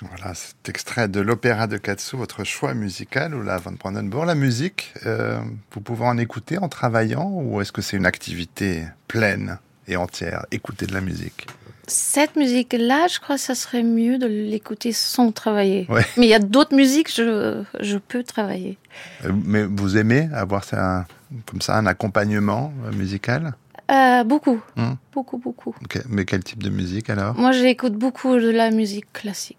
[0.01, 4.27] Voilà, cet extrait de l'opéra de Katsu, votre choix musical, ou la Van Brandenburg.
[4.27, 5.39] La musique, euh,
[5.73, 10.47] vous pouvez en écouter en travaillant, ou est-ce que c'est une activité pleine et entière,
[10.51, 11.47] écouter de la musique
[11.87, 15.87] cette musique-là, je crois que ça serait mieux de l'écouter sans travailler.
[16.17, 18.79] Mais il y a d'autres musiques, je, je peux travailler.
[19.27, 21.07] Euh, mais vous aimez avoir ça,
[21.47, 23.55] comme ça un accompagnement euh, musical
[23.90, 24.94] euh, Beaucoup, hmm.
[25.12, 25.75] beaucoup, beaucoup.
[26.09, 27.35] Mais quel type de musique alors?
[27.37, 29.59] Moi, j'écoute beaucoup de la musique classique.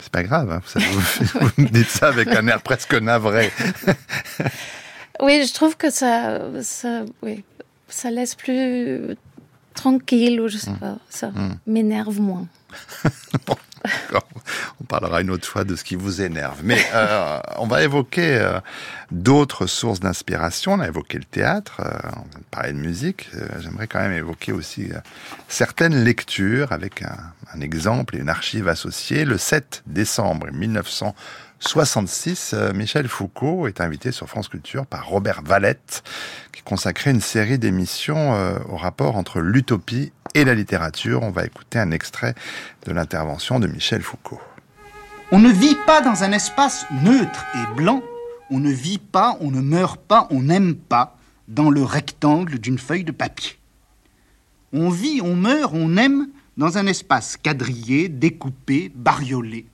[0.00, 0.60] C'est pas grave, hein.
[1.40, 3.52] vous, me dites ça avec un air presque navré.
[5.22, 7.44] oui, je trouve que ça, ça, oui,
[7.88, 9.16] ça laisse plus
[9.74, 10.78] tranquille ou je sais mm.
[10.78, 11.58] pas, ça mm.
[11.66, 12.48] m'énerve moins.
[14.80, 16.60] on parlera une autre fois de ce qui vous énerve.
[16.62, 18.60] Mais euh, on va évoquer euh,
[19.10, 20.74] d'autres sources d'inspiration.
[20.74, 23.28] On a évoqué le théâtre, euh, on va parler de musique.
[23.60, 24.90] J'aimerais quand même évoquer aussi
[25.48, 27.16] certaines lectures avec un,
[27.54, 29.24] un, exemple et une archive associée.
[29.24, 31.14] Le 7 décembre 1900
[31.64, 36.02] 66, euh, Michel Foucault est invité sur France Culture par Robert Valette,
[36.52, 41.22] qui consacrait une série d'émissions euh, au rapport entre l'utopie et la littérature.
[41.22, 42.34] On va écouter un extrait
[42.84, 44.40] de l'intervention de Michel Foucault.
[45.30, 48.02] On ne vit pas dans un espace neutre et blanc.
[48.50, 52.78] On ne vit pas, on ne meurt pas, on n'aime pas dans le rectangle d'une
[52.78, 53.56] feuille de papier.
[54.72, 59.66] On vit, on meurt, on aime dans un espace quadrillé, découpé, bariolé,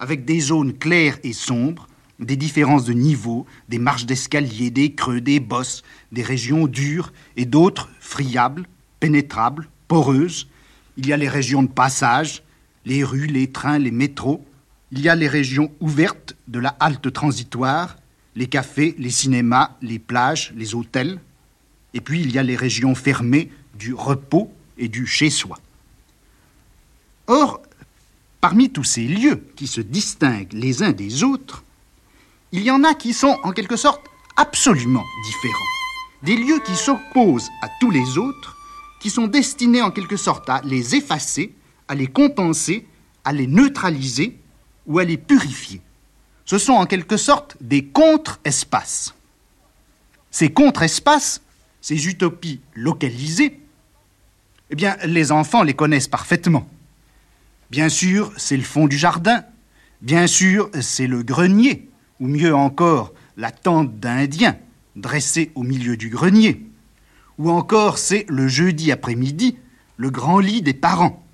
[0.00, 1.86] avec des zones claires et sombres,
[2.18, 7.44] des différences de niveau, des marches d'escalier, des creux, des bosses, des régions dures et
[7.44, 8.66] d'autres friables,
[8.98, 10.48] pénétrables, poreuses.
[10.96, 12.42] Il y a les régions de passage,
[12.84, 14.44] les rues, les trains, les métros.
[14.90, 17.96] Il y a les régions ouvertes de la halte transitoire,
[18.36, 21.20] les cafés, les cinémas, les plages, les hôtels.
[21.94, 25.58] Et puis il y a les régions fermées du repos et du chez-soi.
[27.26, 27.62] Or,
[28.40, 31.64] parmi tous ces lieux qui se distinguent les uns des autres,
[32.52, 34.02] il y en a qui sont en quelque sorte
[34.36, 35.54] absolument différents.
[36.22, 38.56] Des lieux qui s'opposent à tous les autres,
[39.00, 41.54] qui sont destinés en quelque sorte à les effacer,
[41.88, 42.86] à les compenser,
[43.24, 44.38] à les neutraliser
[44.86, 45.80] ou à les purifier.
[46.44, 49.14] Ce sont en quelque sorte des contre-espaces.
[50.30, 51.40] Ces contre-espaces,
[51.80, 53.60] ces utopies localisées,
[54.70, 56.68] eh bien, les enfants les connaissent parfaitement.
[57.70, 59.44] Bien sûr, c'est le fond du jardin.
[60.02, 64.56] Bien sûr, c'est le grenier, ou mieux encore, la tente d'Indien,
[64.96, 66.66] dressée au milieu du grenier.
[67.38, 69.56] Ou encore, c'est le jeudi après-midi,
[69.96, 71.24] le grand lit des parents.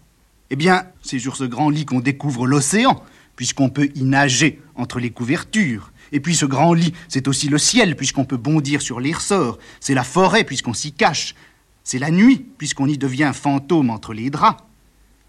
[0.50, 3.02] Eh bien, c'est sur ce grand lit qu'on découvre l'océan,
[3.34, 5.90] puisqu'on peut y nager entre les couvertures.
[6.12, 9.58] Et puis ce grand lit, c'est aussi le ciel, puisqu'on peut bondir sur les ressorts.
[9.80, 11.34] C'est la forêt, puisqu'on s'y cache.
[11.82, 14.65] C'est la nuit, puisqu'on y devient fantôme entre les draps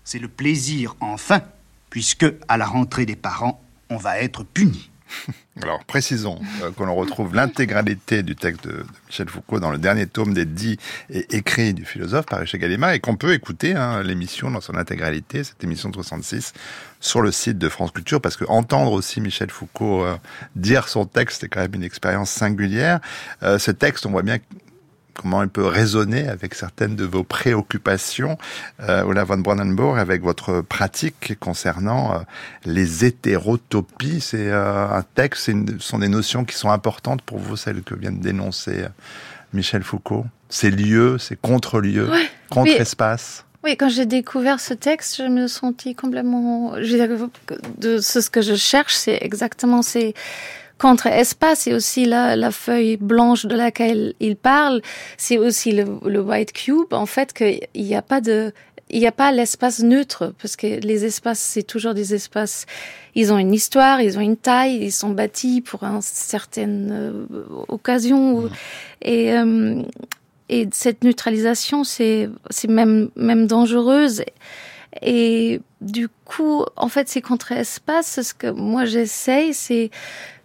[0.08, 1.41] c'est le plaisir enfin,
[1.89, 4.89] puisque à la rentrée des parents, on va être puni.
[5.62, 10.34] Alors précisons euh, qu'on retrouve l'intégralité du texte de, Michel Foucault dans le dernier tome
[10.34, 10.78] des dits
[11.10, 14.76] et écrits du philosophe par chez Gallimard et qu'on peut écouter hein, l'émission dans son
[14.76, 16.54] intégralité, cette émission de 66,
[17.02, 20.15] sur le site de France Culture parce que entendre aussi Michel Foucault euh,
[20.56, 23.02] dire son texte est quand même une expérience singulière.
[23.43, 24.38] Euh, ce texte, on voit bien
[25.17, 28.38] comment il peut résonner avec certaines de vos préoccupations,
[28.82, 32.19] euh, Ola von Brandenburg, avec votre pratique concernant euh,
[32.65, 34.21] les hétérotopies.
[34.21, 37.95] C'est euh, un texte, ce sont des notions qui sont importantes pour vous, celles que
[37.95, 38.89] vient de dénoncer euh,
[39.53, 40.25] Michel Foucault.
[40.49, 42.10] Ces lieux, ces contre-lieux,
[42.49, 43.43] contre-espaces.
[43.63, 46.75] Oui, quand j'ai découvert ce texte, je me sentis complètement.
[46.75, 50.13] De ce que je cherche, c'est exactement ces
[50.78, 54.82] contre-espace, et aussi la, la feuille blanche de laquelle il parle,
[55.18, 58.54] c'est aussi le, le, white cube, en fait, qu'il n'y a pas de,
[58.90, 62.66] il n'y a pas l'espace neutre, parce que les espaces, c'est toujours des espaces,
[63.16, 67.26] ils ont une histoire, ils ont une taille, ils sont bâtis pour une certaine euh,
[67.68, 68.42] occasion.
[68.42, 68.50] Mmh.
[69.02, 69.82] Et, euh,
[70.50, 74.24] et cette neutralisation, c'est, c'est même, même dangereuse.
[75.02, 79.92] Et du coup, en fait, ces contre-espaces, ce que moi j'essaye, c'est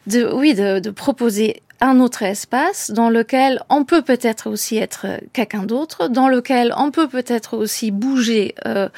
[0.07, 5.07] de, oui, de, de proposer un autre espace dans lequel on peut peut-être aussi être
[5.33, 8.89] quelqu'un d'autre, dans lequel on peut peut-être aussi bouger euh,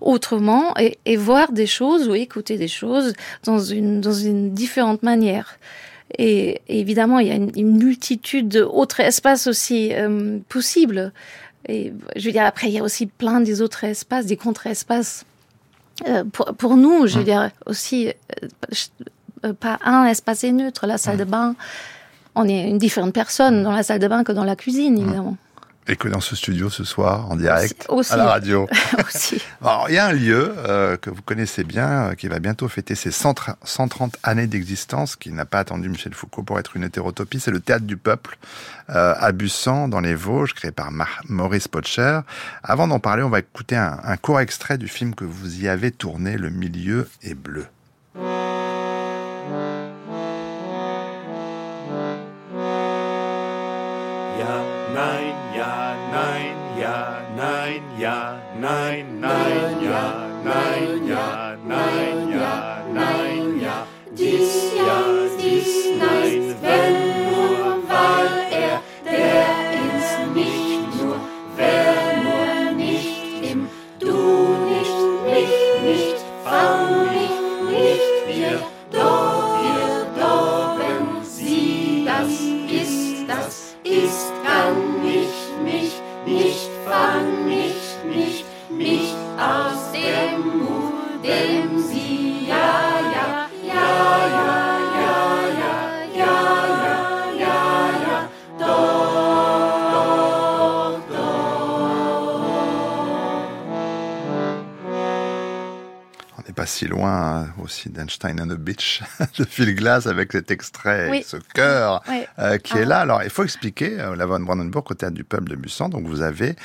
[0.00, 3.12] autrement et, et, voir des choses ou écouter des choses
[3.44, 5.58] dans une, dans une différente manière.
[6.18, 11.12] Et, évidemment, il y a une, une multitude d'autres espaces aussi euh, possibles.
[11.68, 15.24] Et je veux dire, après, il y a aussi plein des autres espaces, des contre-espaces.
[16.08, 17.24] Euh, pour, pour, nous, je veux mmh.
[17.24, 18.48] dire, aussi, euh,
[19.58, 20.86] pas un espace neutre.
[20.86, 21.54] La salle de bain,
[22.34, 25.36] on est une différente personne dans la salle de bain que dans la cuisine, évidemment.
[25.88, 28.68] Et que dans ce studio ce soir, en direct, à la radio.
[29.04, 29.42] aussi.
[29.60, 32.68] Alors, il y a un lieu euh, que vous connaissez bien, euh, qui va bientôt
[32.68, 37.40] fêter ses 130 années d'existence, qui n'a pas attendu Michel Foucault pour être une hétérotopie,
[37.40, 38.38] c'est le Théâtre du Peuple,
[38.90, 40.92] euh, à Bussan, dans les Vosges, créé par
[41.28, 42.20] Maurice Potcher.
[42.62, 45.66] Avant d'en parler, on va écouter un, un court extrait du film que vous y
[45.66, 47.66] avez tourné, Le milieu est bleu.
[55.56, 59.22] Ja, nein, ja, nein, ja, nein,
[61.08, 63.86] ja, nein, ja, nein, ja.
[64.12, 65.21] Dies ja, dies
[107.82, 109.02] aussi d'Einstein on the Beach
[109.38, 112.02] de Phil Glass avec cet extrait, ce cœur
[112.38, 112.86] euh, qui est ah.
[112.86, 113.00] là.
[113.00, 116.06] Alors il faut expliquer, euh, la von Brandenburg au théâtre du peuple de Bussan, donc
[116.06, 116.56] vous avez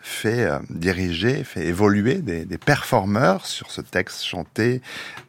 [0.00, 4.82] fait euh, diriger, fait évoluer des, des, performeurs sur ce texte chanté,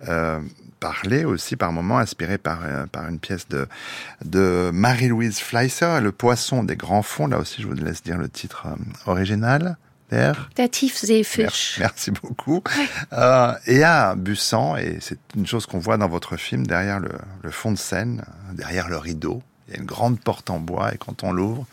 [0.10, 0.42] euh,
[0.82, 3.68] parlé aussi par moments, inspiré par, euh, par une pièce de,
[4.26, 7.28] de Marie-Louise Fleisser, Le poisson des grands fonds.
[7.28, 8.68] Là aussi, je vous laisse dire le titre
[9.06, 9.78] original.
[10.12, 11.78] Der, Der Tiefseefisch.
[11.80, 12.62] Merci beaucoup.
[13.12, 17.12] Euh, et à Bussan, et c'est une chose qu'on voit dans votre film, derrière le,
[17.42, 20.94] le, fond de scène, derrière le rideau, il y a une grande porte en bois,
[20.94, 21.66] et quand on l'ouvre,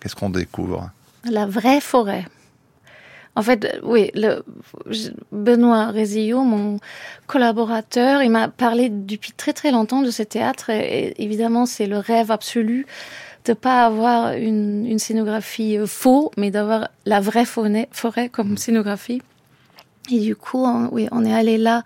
[0.00, 0.90] qu'est-ce qu'on découvre?
[1.24, 2.24] La vraie forêt.
[3.34, 4.44] En fait, oui, le,
[5.30, 6.78] Benoît Rézillot, mon
[7.26, 10.68] collaborateur, il m'a parlé depuis très très longtemps de ce théâtre.
[10.68, 12.86] Et, évidemment, c'est le rêve absolu
[13.44, 18.56] de pas avoir une, une scénographie euh, faux, mais d'avoir la vraie forêt, forêt comme
[18.56, 19.22] scénographie.
[20.10, 21.82] Et du coup, oui, on est allé là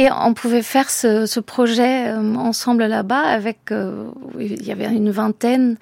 [0.00, 4.06] et on pouvait faire ce, ce projet euh, ensemble là-bas avec, euh,
[4.38, 5.76] il y avait une vingtaine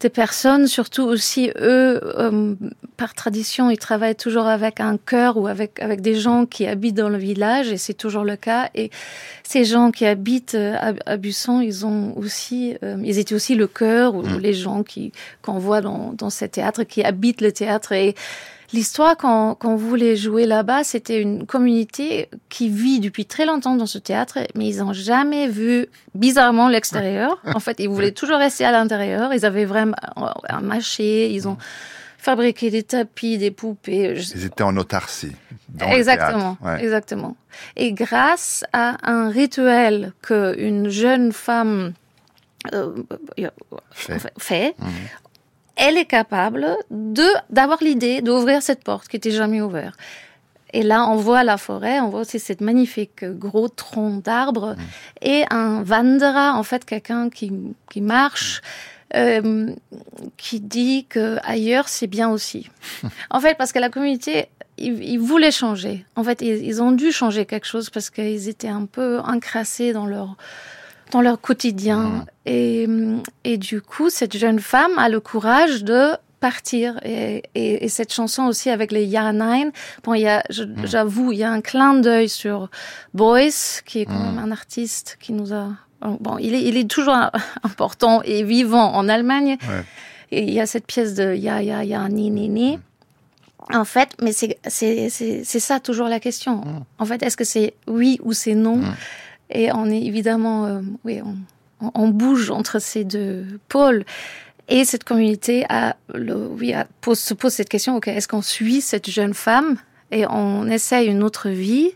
[0.00, 2.56] de personnes, surtout aussi eux, euh,
[2.96, 6.96] par tradition, ils travaillent toujours avec un chœur ou avec, avec des gens qui habitent
[6.96, 8.70] dans le village et c'est toujours le cas.
[8.74, 8.90] Et
[9.44, 14.16] ces gens qui habitent à, à Busson, ils ont aussi, ils étaient aussi le chœur
[14.16, 14.38] ou, mmh.
[14.40, 18.16] les gens qui, qu'on voit dans, dans ce théâtre, qui habitent le théâtre et
[18.72, 23.74] L'histoire, quand, quand on voulait jouer là-bas, c'était une communauté qui vit depuis très longtemps
[23.74, 27.40] dans ce théâtre, mais ils n'ont jamais vu bizarrement l'extérieur.
[27.54, 29.34] En fait, ils voulaient toujours rester à l'intérieur.
[29.34, 29.96] Ils avaient vraiment
[30.48, 31.56] un marché, ils ont
[32.18, 34.14] fabriqué des tapis, des poupées.
[34.34, 35.32] Ils étaient en autarcie.
[35.80, 37.36] exactement, exactement.
[37.76, 41.92] Et grâce à un rituel que une jeune femme
[42.74, 42.92] euh,
[44.38, 44.84] fait, mmh
[45.76, 49.98] elle est capable de d'avoir l'idée d'ouvrir cette porte qui était jamais ouverte.
[50.72, 54.82] Et là, on voit la forêt, on voit aussi cette magnifique gros tronc d'arbre mm.
[55.22, 57.52] et un vandera, en fait, quelqu'un qui,
[57.90, 58.62] qui marche,
[59.16, 59.74] euh,
[60.36, 62.70] qui dit que ailleurs c'est bien aussi.
[63.30, 64.46] en fait, parce que la communauté,
[64.78, 66.06] ils, voulaient changer.
[66.16, 69.92] En fait, ils, ils, ont dû changer quelque chose parce qu'ils étaient un peu encrassés
[69.92, 70.36] dans leur
[71.10, 71.98] dans leur quotidien.
[71.98, 72.24] Mmh.
[72.46, 72.88] Et,
[73.44, 76.98] et du coup, cette jeune femme a le courage de partir.
[77.04, 79.72] Et, et, et, cette chanson aussi avec les Ya Nine,
[80.04, 80.86] bon, il y a, mmh.
[80.86, 82.70] j'avoue, il y a un clin d'œil sur
[83.14, 84.38] Boyce, qui est quand même mmh.
[84.44, 85.68] un artiste qui nous a,
[86.02, 87.16] bon, il est, il est toujours
[87.62, 89.58] important et vivant en Allemagne.
[89.68, 89.84] Ouais.
[90.32, 92.78] Et il y a cette pièce de Ya Ya Ya Ni Ni Ni.
[93.72, 96.62] En fait, mais c'est, c'est, c'est, c'est ça toujours la question.
[96.98, 98.80] En fait, est-ce que c'est oui ou c'est non?
[99.50, 101.20] Et on est évidemment, euh, oui,
[101.80, 104.04] on, on, bouge entre ces deux pôles.
[104.68, 108.42] Et cette communauté a, le, oui, a, pose, se pose cette question, ok, est-ce qu'on
[108.42, 109.76] suit cette jeune femme
[110.12, 111.90] et on essaye une autre vie?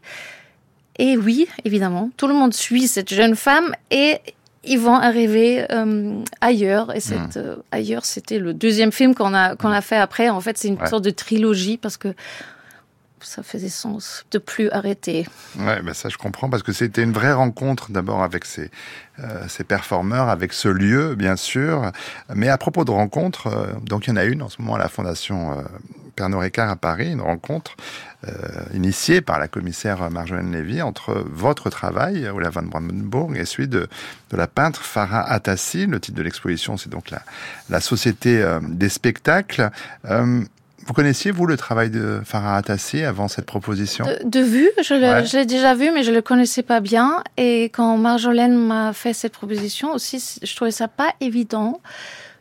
[0.98, 4.18] Et oui, évidemment, tout le monde suit cette jeune femme et
[4.64, 6.94] ils vont arriver euh, ailleurs.
[6.94, 7.38] Et cette, mmh.
[7.38, 10.28] euh, ailleurs, c'était le deuxième film qu'on a qu'on a fait après.
[10.28, 12.14] En fait, c'est une sorte de trilogie parce que
[13.24, 15.26] ça faisait sens de plus arrêter.
[15.58, 18.70] Ouais, ben ça je comprends parce que c'était une vraie rencontre d'abord avec ces,
[19.20, 21.92] euh, performeurs, avec ce lieu bien sûr.
[22.34, 24.74] Mais à propos de rencontres, euh, donc il y en a une en ce moment
[24.74, 25.62] à la Fondation euh,
[26.16, 27.76] Pernod Ricard à Paris, une rencontre
[28.26, 28.30] euh,
[28.72, 33.88] initiée par la commissaire Marjolaine Lévy entre votre travail, Ola van Brandenburg, et celui de,
[34.32, 35.86] la peintre Farah Atassi.
[35.86, 37.22] Le titre de l'exposition, c'est donc la,
[37.68, 39.70] la Société des spectacles.
[40.86, 44.04] Vous connaissiez, vous, le travail de Farah Atassi avant cette proposition?
[44.24, 47.22] De, vue, je l'ai déjà vu, mais je le connaissais pas bien.
[47.36, 51.80] Et quand Marjolaine m'a fait cette proposition aussi, je trouvais ça pas évident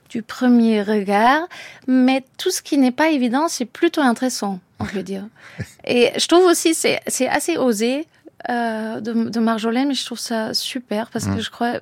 [0.09, 1.47] du premier regard.
[1.87, 5.25] Mais tout ce qui n'est pas évident, c'est plutôt intéressant, on peut dire.
[5.85, 8.07] Et je trouve aussi c'est c'est assez osé
[8.49, 11.41] euh, de, de Marjolaine, mais je trouve ça super parce que mm.
[11.41, 11.79] je crois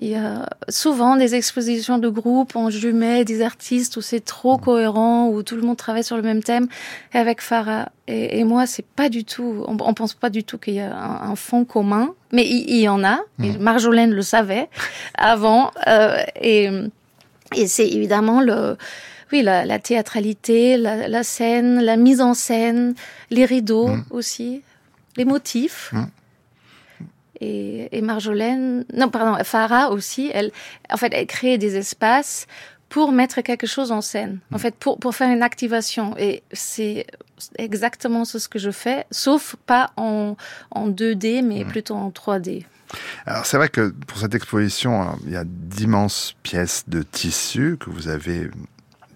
[0.00, 4.56] il y a souvent des expositions de groupe, on jumelle des artistes où c'est trop
[4.58, 6.68] cohérent, où tout le monde travaille sur le même thème.
[7.12, 10.44] Et avec Farah et, et moi, c'est pas du tout, on, on, pense pas du
[10.44, 13.20] tout qu'il y a un, un, fond commun, mais il, il y en a.
[13.42, 13.58] Et mm.
[13.58, 14.68] Marjolaine le savait
[15.14, 15.70] avant.
[15.86, 16.70] Euh, et
[17.56, 18.76] et c'est évidemment le,
[19.32, 22.94] oui, la, la théâtralité, la, la, scène, la mise en scène,
[23.30, 24.04] les rideaux mm.
[24.10, 24.62] aussi,
[25.16, 25.90] les motifs.
[25.92, 26.04] Mm
[27.40, 30.50] et, et Marjolaine, non pardon, Farah aussi, elle,
[30.90, 32.46] en fait, elle crée des espaces
[32.88, 36.16] pour mettre quelque chose en scène, en fait, pour, pour faire une activation.
[36.18, 37.06] Et c'est
[37.58, 40.36] exactement ce que je fais, sauf pas en,
[40.70, 41.68] en 2D, mais mmh.
[41.68, 42.64] plutôt en 3D.
[43.26, 47.90] Alors c'est vrai que pour cette exposition, il y a d'immenses pièces de tissu que
[47.90, 48.50] vous avez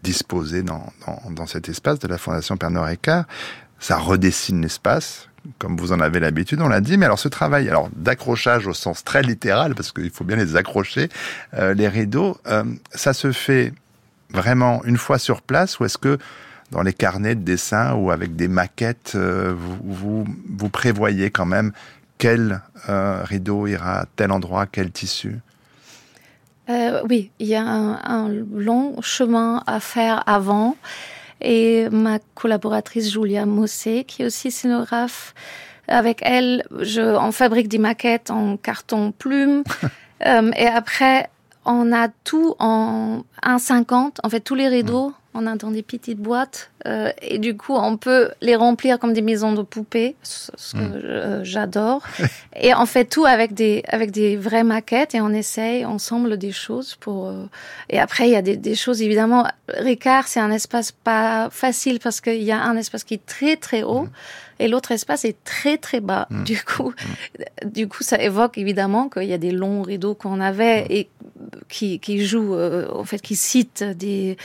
[0.02, 3.24] disposées dans, dans, dans cet espace de la Fondation Pernod Ricard.
[3.78, 6.96] Ça redessine l'espace comme vous en avez l'habitude, on l'a dit.
[6.96, 10.56] Mais alors ce travail, alors d'accrochage au sens très littéral, parce qu'il faut bien les
[10.56, 11.08] accrocher,
[11.54, 13.72] euh, les rideaux, euh, ça se fait
[14.30, 16.18] vraiment une fois sur place ou est-ce que
[16.70, 21.72] dans les carnets de dessin ou avec des maquettes, euh, vous, vous, prévoyez quand même
[22.16, 25.38] quel rideau ira à tel endroit, quel tissu?
[27.08, 30.76] Oui, il y a un, long chemin à faire avant
[31.42, 35.34] et ma collaboratrice Julia Mossé, qui est aussi scénographe.
[35.88, 39.64] Avec elle, je, on fabrique des maquettes en carton plume.
[40.26, 41.28] euh, et après,
[41.64, 44.18] on a tout en 1,50.
[44.22, 47.74] En fait, tous les rideaux on a dans des petites boîtes euh, et du coup
[47.74, 51.00] on peut les remplir comme des maisons de poupées, ce que mm.
[51.04, 52.02] euh, j'adore.
[52.56, 56.52] et on fait tout avec des avec des vraies maquettes et on essaye ensemble des
[56.52, 57.28] choses pour.
[57.28, 57.46] Euh,
[57.88, 59.46] et après il y a des, des choses évidemment.
[59.68, 63.56] Ricard c'est un espace pas facile parce qu'il y a un espace qui est très
[63.56, 64.02] très haut.
[64.02, 64.10] Mm.
[64.58, 66.28] Et l'autre espace est très très bas.
[66.30, 66.44] Mm.
[66.44, 66.92] Du coup,
[67.64, 71.08] du coup, ça évoque évidemment qu'il y a des longs rideaux qu'on avait et
[71.68, 74.36] qui, qui jouent, en fait, qui citent des,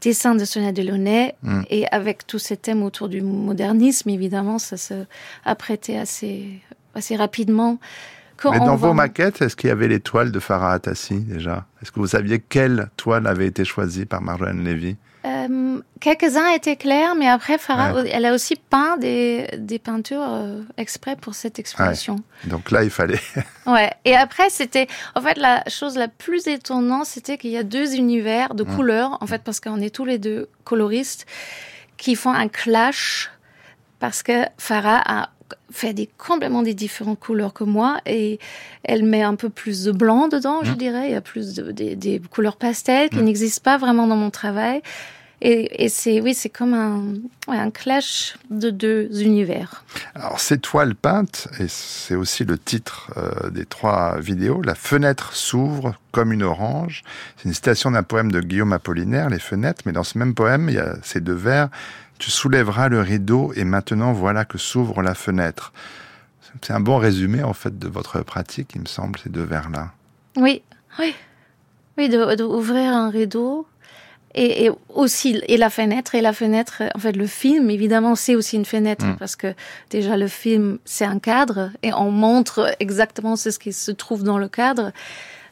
[0.00, 1.34] dessin de Sonia Delaunay.
[1.42, 1.62] Mm.
[1.70, 5.04] Et avec tous ces thèmes autour du modernisme, évidemment, ça se
[5.44, 6.60] apprêtait assez,
[6.94, 7.78] assez rapidement.
[8.44, 11.66] Mais dans vos maquettes, est-ce qu'il y avait les toiles de Farah Atassi déjà?
[11.82, 14.96] Est-ce que vous saviez quelle toile avait été choisie par Marjolaine Lévy?
[15.50, 20.62] Euh, quelques-uns étaient clairs, mais après, Farah, elle a aussi peint des, des peintures euh,
[20.76, 22.16] exprès pour cette exposition.
[22.44, 23.20] Donc là, il fallait.
[23.66, 23.92] ouais.
[24.04, 27.94] Et après, c'était, en fait, la chose la plus étonnante, c'était qu'il y a deux
[27.94, 28.76] univers de mmh.
[28.76, 31.26] couleurs, en fait, parce qu'on est tous les deux coloristes,
[31.96, 33.30] qui font un clash,
[33.98, 35.30] parce que Farah a
[35.70, 38.38] fait des complètement des différentes couleurs que moi et
[38.82, 40.76] elle met un peu plus de blanc dedans, je mmh.
[40.76, 41.08] dirais.
[41.08, 43.24] Il y a plus de, des, couleurs pastel qui mmh.
[43.24, 44.82] n'existent pas vraiment dans mon travail.
[45.40, 47.14] Et, c'est oui, c'est comme un,
[47.46, 49.84] un clash de deux univers.
[50.16, 55.34] Alors ces toiles peintes, et c'est aussi le titre euh, des trois vidéos, La fenêtre
[55.34, 57.04] s'ouvre comme une orange.
[57.36, 60.68] C'est une citation d'un poème de Guillaume Apollinaire, Les fenêtres, mais dans ce même poème,
[60.68, 61.68] il y a ces deux vers
[62.18, 65.72] tu soulèveras le rideau et maintenant voilà que s'ouvre la fenêtre.
[66.62, 69.92] C'est un bon résumé en fait de votre pratique, il me semble, ces deux vers-là.
[70.36, 70.62] Oui,
[70.98, 71.14] oui,
[71.96, 73.66] oui, d'ouvrir un rideau
[74.34, 76.82] et, aussi et la fenêtre et la fenêtre.
[76.94, 79.16] En fait, le film évidemment c'est aussi une fenêtre mm.
[79.16, 79.54] parce que
[79.90, 84.38] déjà le film c'est un cadre et on montre exactement ce qui se trouve dans
[84.38, 84.92] le cadre.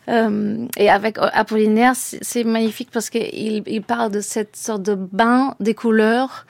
[0.08, 5.56] Euh, et avec Apollinaire, c'est magnifique parce qu'il il parle de cette sorte de bain
[5.58, 6.46] des couleurs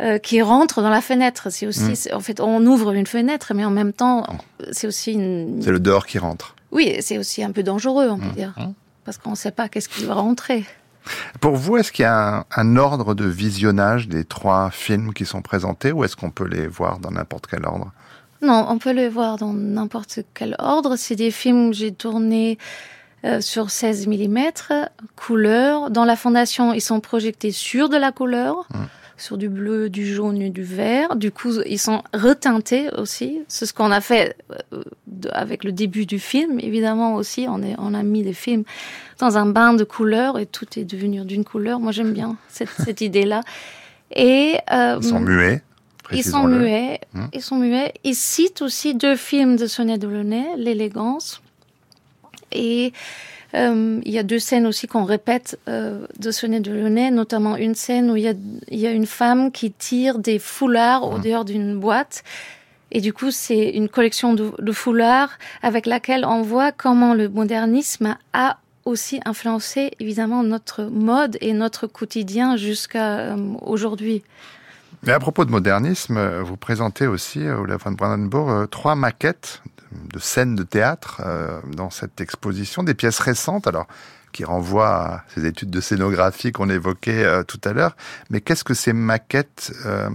[0.00, 1.48] euh, qui rentre dans la fenêtre.
[1.50, 2.14] C'est aussi, mm.
[2.14, 4.24] en fait, on ouvre une fenêtre, mais en même temps,
[4.72, 5.60] c'est aussi une.
[5.62, 6.56] C'est le dehors qui rentre.
[6.72, 8.34] Oui, c'est aussi un peu dangereux, on peut mm.
[8.34, 8.72] dire, mm.
[9.04, 10.64] parce qu'on ne sait pas qu'est-ce qui va rentrer.
[11.40, 15.42] Pour vous, est-ce qu'il y a un, ordre de visionnage des trois films qui sont
[15.42, 17.92] présentés, ou est-ce qu'on peut les voir dans n'importe quel ordre?
[18.42, 20.96] Non, on peut les voir dans n'importe quel ordre.
[20.96, 22.58] C'est des films que j'ai tournés
[23.24, 24.38] euh, sur 16 mm,
[25.14, 25.90] couleur.
[25.90, 28.78] Dans la fondation, ils sont projetés sur de la couleur, mmh.
[29.18, 31.16] sur du bleu, du jaune et du vert.
[31.16, 33.42] Du coup, ils sont reteintés aussi.
[33.46, 34.36] C'est ce qu'on a fait
[34.72, 34.82] euh,
[35.32, 36.58] avec le début du film.
[36.60, 38.64] Évidemment aussi, on, est, on a mis des films
[39.18, 41.80] dans un bain de couleurs et tout est devenu d'une couleur.
[41.80, 43.42] Moi, j'aime bien cette, cette idée-là.
[44.14, 45.62] Et euh, ils sont muets.
[46.12, 47.00] Ils sont muets.
[47.12, 47.24] Mmh.
[47.32, 47.94] Ils sont muets.
[48.02, 51.40] Ils citent aussi deux films de Sonia Delaunay, L'élégance
[52.52, 52.92] et
[53.54, 57.74] euh, il y a deux scènes aussi qu'on répète euh, de Sonia Delaunay, notamment une
[57.74, 58.34] scène où il y, a,
[58.68, 61.22] il y a une femme qui tire des foulards au mmh.
[61.22, 62.22] dehors d'une boîte.
[62.92, 68.16] Et du coup, c'est une collection de, foulards avec laquelle on voit comment le modernisme
[68.32, 74.22] a aussi influencé évidemment notre mode et notre quotidien jusqu'à euh, aujourd'hui.
[75.02, 79.62] Mais à propos de modernisme, vous présentez aussi, au La von Brandenburg, trois maquettes
[79.92, 83.86] de scènes de théâtre euh, dans cette exposition, des pièces récentes, alors
[84.32, 87.96] qui renvoient à ces études de scénographie qu'on évoquait euh, tout à l'heure.
[88.30, 90.08] Mais qu'est-ce que ces maquettes euh,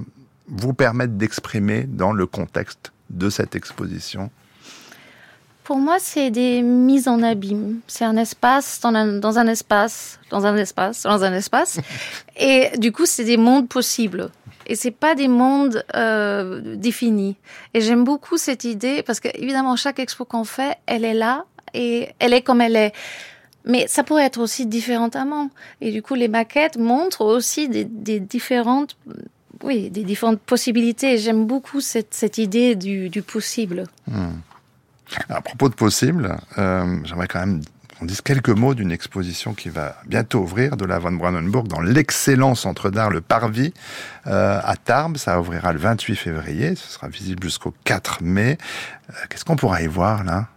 [0.48, 4.30] vous permettent d'exprimer dans le contexte de cette exposition
[5.66, 7.80] pour moi, c'est des mises en abîme.
[7.88, 11.80] C'est un espace dans un, dans un espace, dans un espace, dans un espace.
[12.38, 14.30] Et du coup, c'est des mondes possibles
[14.68, 17.36] et c'est pas des mondes euh, définis.
[17.74, 21.46] Et j'aime beaucoup cette idée parce que évidemment chaque expo qu'on fait, elle est là
[21.74, 22.94] et elle est comme elle est.
[23.66, 25.50] Mais ça pourrait être aussi différemment.
[25.82, 28.96] Et du coup, les maquettes montrent aussi des, des différentes,
[29.66, 31.18] oui, des différentes possibilités.
[31.18, 33.86] J'aime beaucoup cette, cette idée du, du possible.
[34.08, 34.38] Hmm.
[35.30, 37.62] À propos de possible, euh, j'aimerais quand même
[37.98, 41.82] qu'on dise quelques mots d'une exposition qui va bientôt ouvrir de la Van Brandenburg dans
[41.82, 43.74] l'excellent centre d'art Le Parvis
[44.28, 45.18] euh, à Tarbes.
[45.18, 46.76] Ça ouvrira le 28 février.
[46.76, 48.58] Ce sera visible jusqu'au 4 mai.
[49.10, 50.48] Euh, qu'est-ce qu'on pourra y voir là?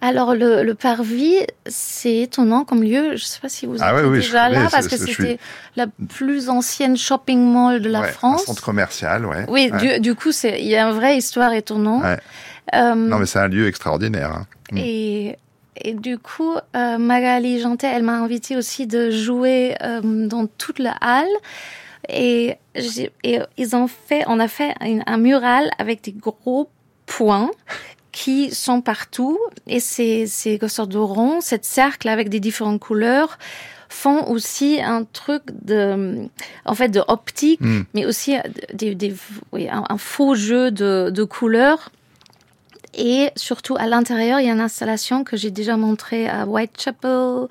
[0.00, 3.16] Alors le, Parvis, c'est étonnant comme lieu.
[3.16, 5.38] Je ne sais pas si vous ah êtes déjà là parce que c'était
[5.76, 8.42] la plus ancienne shopping mall de la France.
[8.42, 9.44] Un centre commercial, ouais.
[9.48, 9.70] Oui,
[10.00, 12.04] Du, coup, il y a une vraie histoire étonnante.
[12.74, 14.30] Euh, non, mais c'est un lieu extraordinaire.
[14.30, 14.46] Hein.
[14.72, 14.76] Mm.
[14.78, 15.36] Et,
[15.80, 20.78] et du coup, euh, Magali Jantet, elle m'a invité aussi de jouer euh, dans toute
[20.78, 21.26] la halle.
[22.08, 22.56] Et,
[23.24, 26.70] et, ils ont fait, on a fait un mural avec des gros
[27.06, 27.50] points
[28.12, 29.38] qui sont partout.
[29.66, 33.38] Et ces, ces sortes de ronds, cette cercle avec des différentes couleurs,
[33.88, 36.28] font aussi un truc de,
[36.66, 37.82] en fait, de optique, mm.
[37.94, 38.36] mais aussi
[38.74, 39.14] des, des,
[39.52, 41.90] oui, un, un, faux jeu de, de couleurs
[42.94, 47.46] et surtout à l'intérieur, il y a une installation que j'ai déjà montrée à Whitechapel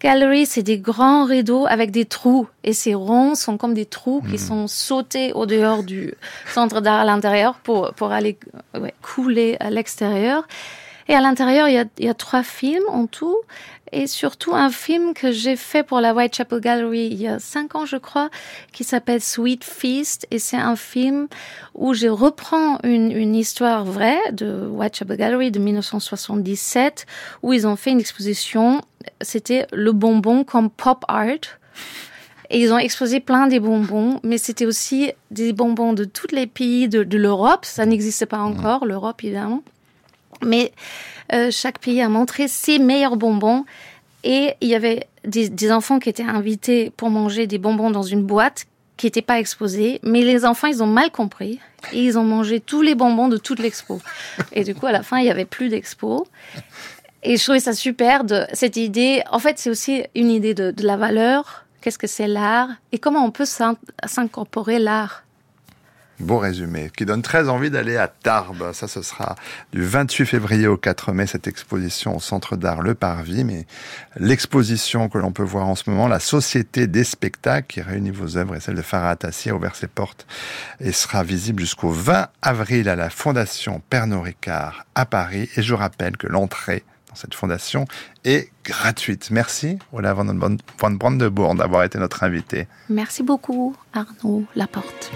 [0.00, 0.46] Gallery.
[0.46, 2.48] C'est des grands rideaux avec des trous.
[2.64, 4.38] Et ces ronds sont comme des trous qui hmm.
[4.38, 6.14] sont sautés au dehors du
[6.46, 8.38] centre d'art à l'intérieur pour, pour aller
[9.02, 10.46] couler à l'extérieur.
[11.08, 13.38] Et à l'intérieur, il y a, il y a trois films en tout
[13.96, 17.74] et surtout un film que j'ai fait pour la Whitechapel Gallery il y a cinq
[17.74, 18.28] ans, je crois,
[18.70, 20.26] qui s'appelle Sweet Feast.
[20.30, 21.28] Et c'est un film
[21.74, 27.06] où je reprends une, une histoire vraie de Whitechapel Gallery de 1977,
[27.42, 28.82] où ils ont fait une exposition.
[29.22, 31.56] C'était le bonbon comme pop art.
[32.50, 36.46] Et ils ont exposé plein des bonbons, mais c'était aussi des bonbons de tous les
[36.46, 37.64] pays de, de l'Europe.
[37.64, 39.62] Ça n'existait pas encore, l'Europe évidemment.
[40.44, 40.72] Mais
[41.32, 43.64] euh, chaque pays a montré ses meilleurs bonbons.
[44.24, 48.22] Et il y avait des, enfants qui étaient invités pour manger des bonbons dans une
[48.22, 48.66] boîte
[48.96, 50.00] qui n'étaient pas exposée.
[50.02, 51.60] Mais les enfants, ils ont mal compris.
[51.92, 54.00] Et ils ont mangé tous les bonbons de toute l'expo.
[54.52, 56.26] Et du coup, à la fin, il n'y avait plus d'expo.
[57.22, 59.22] Et je trouvais ça super, de, cette idée.
[59.30, 61.66] En fait, c'est aussi une idée de la valeur.
[61.80, 62.70] Qu'est-ce que c'est l'art?
[62.90, 65.25] Et comment on peut s'incorporer l'art?
[66.18, 68.72] Beau résumé, qui donne très envie d'aller à Tarbes.
[68.72, 69.36] Ça, ce sera
[69.72, 73.44] du 28 février au 4 mai, cette exposition au Centre d'Art Le Parvis.
[73.44, 73.66] Mais
[74.16, 78.38] l'exposition que l'on peut voir en ce moment, la Société des spectacles, qui réunit vos
[78.38, 80.26] œuvres et celle de Farah Tassi, a ouvert ses portes
[80.80, 85.50] et sera visible jusqu'au 20 avril à la Fondation Pernod Ricard à Paris.
[85.56, 87.84] Et je rappelle que l'entrée dans cette fondation
[88.24, 89.30] est gratuite.
[89.30, 90.24] Merci, Ola van
[90.90, 92.68] Brandebourg, d'avoir été notre invité.
[92.88, 95.12] Merci beaucoup, Arnaud Laporte.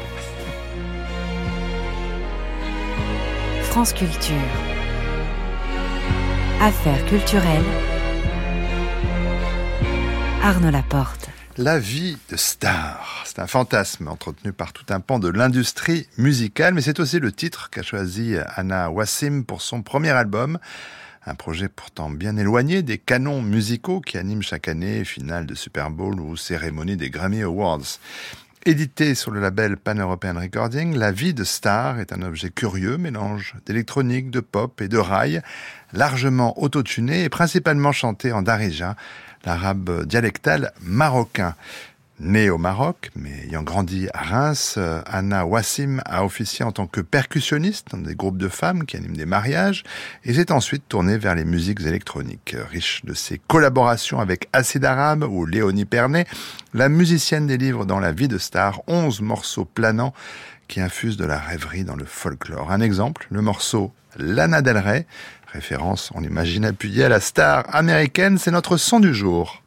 [3.71, 3.95] France.
[6.61, 7.63] Affaires culturelles.
[10.43, 11.29] Arnaud Laporte.
[11.57, 16.75] La vie de star, c'est un fantasme entretenu par tout un pan de l'industrie musicale,
[16.75, 20.59] mais c'est aussi le titre qu'a choisi Anna Wassim pour son premier album.
[21.25, 25.91] Un projet pourtant bien éloigné des canons musicaux qui animent chaque année finale de Super
[25.91, 28.01] Bowl ou cérémonie des Grammy Awards.
[28.67, 33.55] Édité sur le label Pan-European Recording, La vie de star est un objet curieux, mélange
[33.65, 35.41] d'électronique, de pop et de rail,
[35.95, 38.97] largement autotuné et principalement chanté en darija,
[39.47, 41.55] l'arabe dialectal marocain.
[42.23, 46.87] Née au Maroc, mais ayant grandi à Reims, euh, Anna Wassim a officié en tant
[46.87, 49.85] que percussionniste dans des groupes de femmes qui animent des mariages
[50.27, 52.55] et s'est ensuite tournée vers les musiques électroniques.
[52.71, 56.27] Riche de ses collaborations avec Acid Arabe ou Léonie Pernet,
[56.75, 60.13] la musicienne délivre dans La vie de star 11 morceaux planants
[60.69, 62.71] qui infusent de la rêverie dans le folklore.
[62.71, 65.07] Un exemple, le morceau Lana Del Rey,
[65.55, 69.63] référence, on l'imagine appuyée à la star américaine, c'est notre son du jour.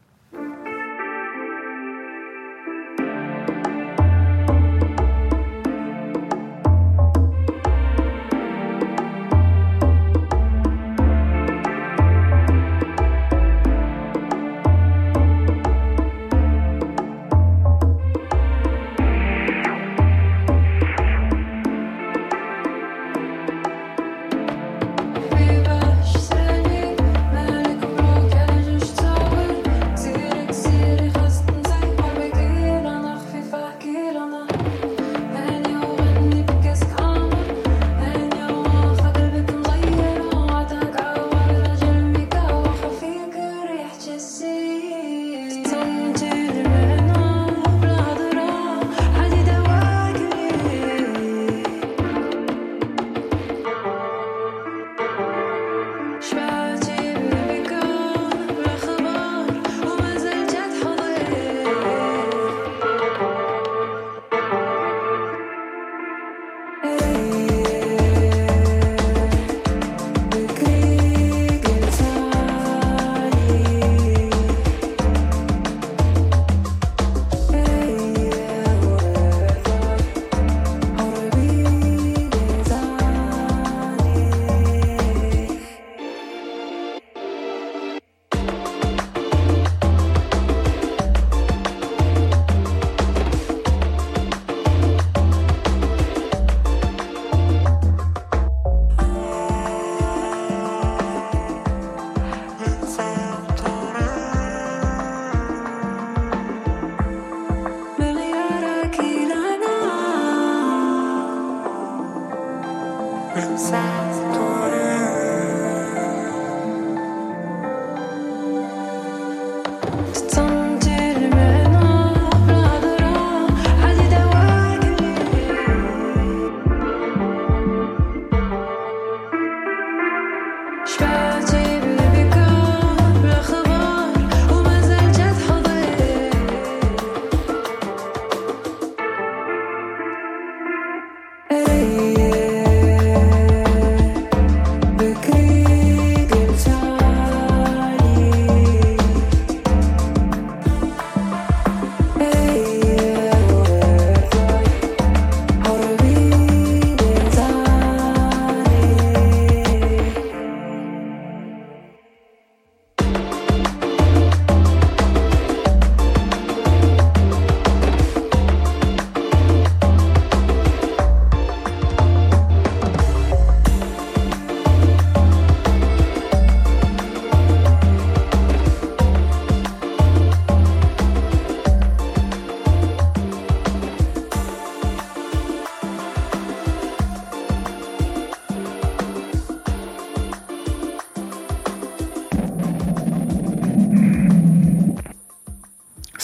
[113.35, 114.62] Sometimes I do.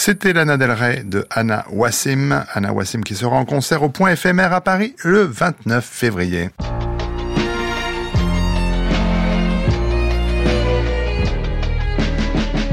[0.10, 2.44] C'était Lana Del Rey de Anna Wassim.
[2.56, 6.50] Anna Wassim qui sera en concert au Point éphémère à Paris le 29 février.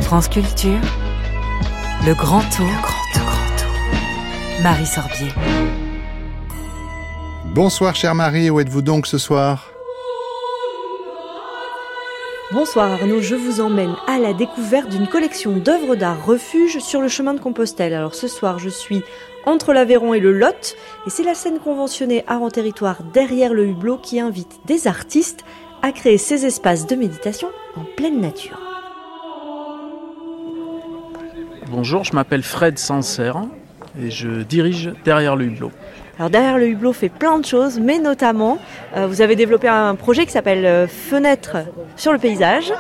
[0.00, 0.80] France Culture,
[2.06, 4.62] le grand tour, le grand tour, grand tour.
[4.62, 5.28] Marie Sorbier.
[7.54, 9.75] Bonsoir chère Marie, où êtes-vous donc ce soir?
[12.56, 17.08] Bonsoir Arnaud, je vous emmène à la découverte d'une collection d'œuvres d'art refuge sur le
[17.08, 17.92] chemin de Compostelle.
[17.92, 19.02] Alors ce soir, je suis
[19.44, 20.74] entre l'Aveyron et le Lot,
[21.06, 25.44] et c'est la scène conventionnée Art en territoire derrière le hublot qui invite des artistes
[25.82, 28.58] à créer ces espaces de méditation en pleine nature.
[31.70, 33.42] Bonjour, je m'appelle Fred Sancerre
[34.00, 35.72] et je dirige derrière le hublot.
[36.18, 38.58] Alors derrière le hublot fait plein de choses, mais notamment
[38.96, 41.58] euh, vous avez développé un projet qui s'appelle euh, Fenêtre
[41.96, 42.72] sur le paysage,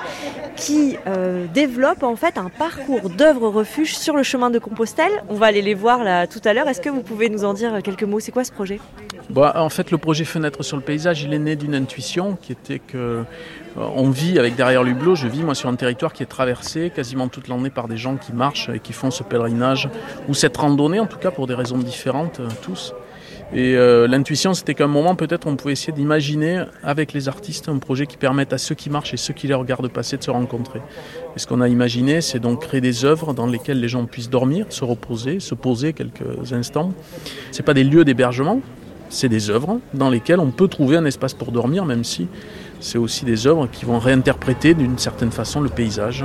[0.56, 5.22] qui euh, développe en fait un parcours d'œuvres refuges sur le chemin de Compostelle.
[5.28, 6.66] On va aller les voir là tout à l'heure.
[6.66, 8.20] Est-ce que vous pouvez nous en dire quelques mots?
[8.20, 8.80] C'est quoi ce projet?
[9.28, 12.52] Bah, En fait, le projet Fenêtre sur le paysage, il est né d'une intuition qui
[12.52, 13.24] était que
[13.76, 17.28] on vit avec derrière l'hublot, je vis moi sur un territoire qui est traversé quasiment
[17.28, 19.90] toute l'année par des gens qui marchent et qui font ce pèlerinage
[20.28, 22.94] ou cette randonnée en tout cas pour des raisons différentes tous.
[23.52, 27.68] Et euh, l'intuition, c'était qu'à un moment, peut-être, on pouvait essayer d'imaginer avec les artistes
[27.68, 30.24] un projet qui permette à ceux qui marchent et ceux qui les regardent passer de
[30.24, 30.80] se rencontrer.
[31.36, 34.30] Et ce qu'on a imaginé, c'est donc créer des œuvres dans lesquelles les gens puissent
[34.30, 36.92] dormir, se reposer, se poser quelques instants.
[37.52, 38.60] C'est pas des lieux d'hébergement,
[39.10, 42.26] c'est des œuvres dans lesquelles on peut trouver un espace pour dormir, même si
[42.80, 46.24] c'est aussi des œuvres qui vont réinterpréter d'une certaine façon le paysage.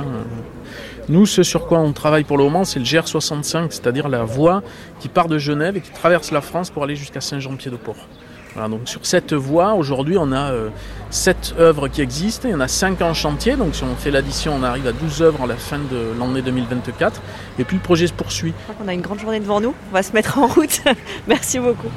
[1.08, 4.62] Nous, ce sur quoi on travaille pour le moment, c'est le GR65, c'est-à-dire la voie
[5.00, 8.06] qui part de Genève et qui traverse la France pour aller jusqu'à Saint-Jean-Pied-de-Port.
[8.84, 10.68] Sur cette voie, aujourd'hui, on a euh,
[11.10, 14.10] 7 œuvres qui existent, il y en a 5 en chantier, donc si on fait
[14.10, 17.20] l'addition, on arrive à 12 œuvres à la fin de l'année 2024,
[17.58, 18.52] et puis le projet se poursuit.
[18.84, 20.82] On a une grande journée devant nous, on va se mettre en route.
[21.26, 21.88] Merci beaucoup.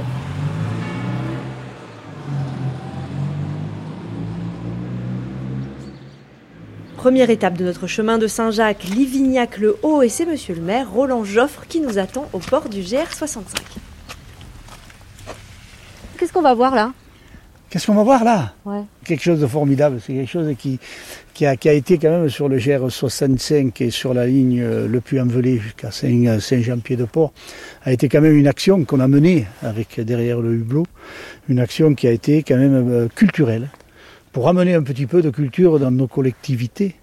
[7.06, 11.68] Première étape de notre chemin de Saint-Jacques, Livignac-le-Haut, et c'est monsieur le maire, Roland Joffre,
[11.70, 13.46] qui nous attend au port du GR65.
[16.18, 16.94] Qu'est-ce qu'on va voir là?
[17.70, 18.56] Qu'est-ce qu'on va voir là?
[19.04, 20.00] Quelque chose de formidable.
[20.04, 20.80] C'est quelque chose qui,
[21.36, 25.60] qui, a, été quand même sur le GR65 et sur la ligne euh, Le Puy-en-Velay
[25.60, 27.34] jusqu'à Saint-Jean-Pied-de-Port,
[27.84, 30.88] a été quand même une action qu'on a menée avec derrière le hublot.
[31.50, 33.70] Une action qui a été quand même euh, culturelle
[34.36, 36.96] pour amener un petit peu de culture dans nos collectivités,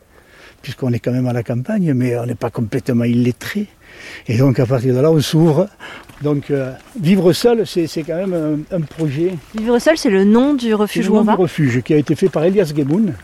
[0.61, 3.69] puisqu'on est quand même à la campagne, mais on n'est pas complètement illettré.
[4.29, 5.67] Et donc à partir de là, on s'ouvre.
[6.21, 9.33] Donc euh, vivre seul, c'est quand même un, projet.
[9.55, 11.35] Vivre seul, c'est le nom du refuge où on va.
[11.35, 13.15] refuge qui a été fait par Elias Geboun,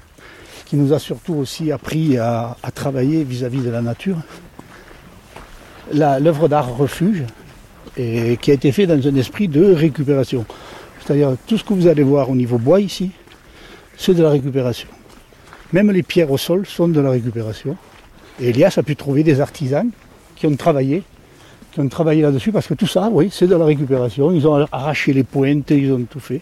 [0.65, 4.17] qui nous a surtout aussi appris à, travailler vis-à-vis de la nature.
[5.93, 7.25] L'œuvre d'art refuge,
[7.99, 10.47] et qui a été fait dans un esprit de récupération.
[11.05, 13.11] C'est-à-dire tout ce que vous allez voir au niveau bois ici,
[13.99, 14.89] c'est de la récupération.
[15.73, 17.77] Même les pierres au sol sont de la récupération.
[18.41, 19.91] Et Elias a pu trouver des artisans
[20.37, 21.03] qui ont travaillé,
[21.73, 24.33] qui ont travaillé là-dessus, parce que tout ça, oui, c'est de la récupération.
[24.33, 26.41] Ils ont arraché les pointes, ils ont tout fait.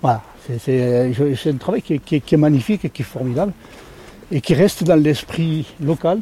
[0.00, 0.22] Voilà,
[0.60, 1.10] c'est
[1.46, 3.52] un travail qui est, magnifique qui est formidable,
[4.30, 6.20] et qui reste dans l'esprit local.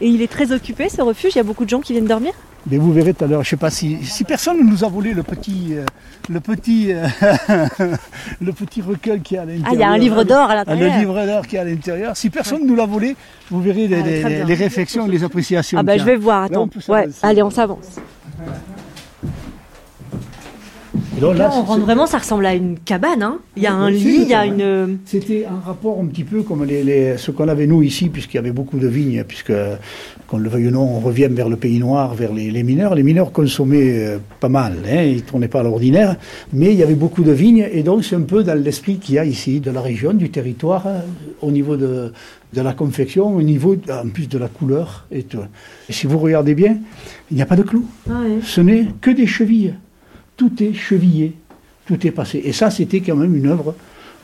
[0.00, 2.06] Et il est très occupé, ce refuge Il y a beaucoup de gens qui viennent
[2.06, 2.32] dormir?
[2.68, 4.84] Mais vous verrez tout à l'heure, je ne sais pas si, si personne ne nous
[4.84, 5.84] a volé le petit, euh,
[6.28, 7.06] le petit, euh,
[8.40, 9.68] le petit recueil qui est à l'intérieur.
[9.68, 10.92] Ah, il y a un livre d'or à l'intérieur.
[10.94, 12.16] Le livre d'or qui est à l'intérieur.
[12.16, 13.16] Si personne ne nous l'a volé,
[13.50, 15.78] vous verrez les, ah, les, réflexions, les appréciations.
[15.78, 16.68] Ah bah je vais voir, attends.
[16.88, 17.96] Ouais, allez, on s'avance.
[21.20, 23.22] Là, on rentre vraiment, ça ressemble à une cabane.
[23.22, 23.38] Hein.
[23.56, 24.98] Il y a un lit, il y a une.
[25.04, 28.40] C'était un rapport un petit peu comme les, ce qu'on avait nous ici, puisqu'il y
[28.40, 29.52] avait beaucoup de vignes, puisque,
[30.26, 32.94] qu'on le veuille ou non, on revient vers le pays noir, vers les, mineurs.
[32.94, 36.16] Les mineurs consommaient euh, pas mal, hein, ils ne tournaient pas à l'ordinaire,
[36.52, 39.14] mais il y avait beaucoup de vignes, et donc c'est un peu dans l'esprit qu'il
[39.14, 41.00] y a ici, de la région, du territoire, euh,
[41.42, 42.12] au niveau de,
[42.52, 45.38] de la confection, au niveau en plus de la couleur et tout.
[45.88, 46.78] Et si vous regardez bien,
[47.30, 47.86] il n'y a pas de clous.
[48.10, 49.74] Ah ce n'est que des chevilles
[50.36, 51.34] tout est chevillé,
[51.86, 52.40] tout est passé.
[52.44, 53.74] Et ça, c'était quand même une œuvre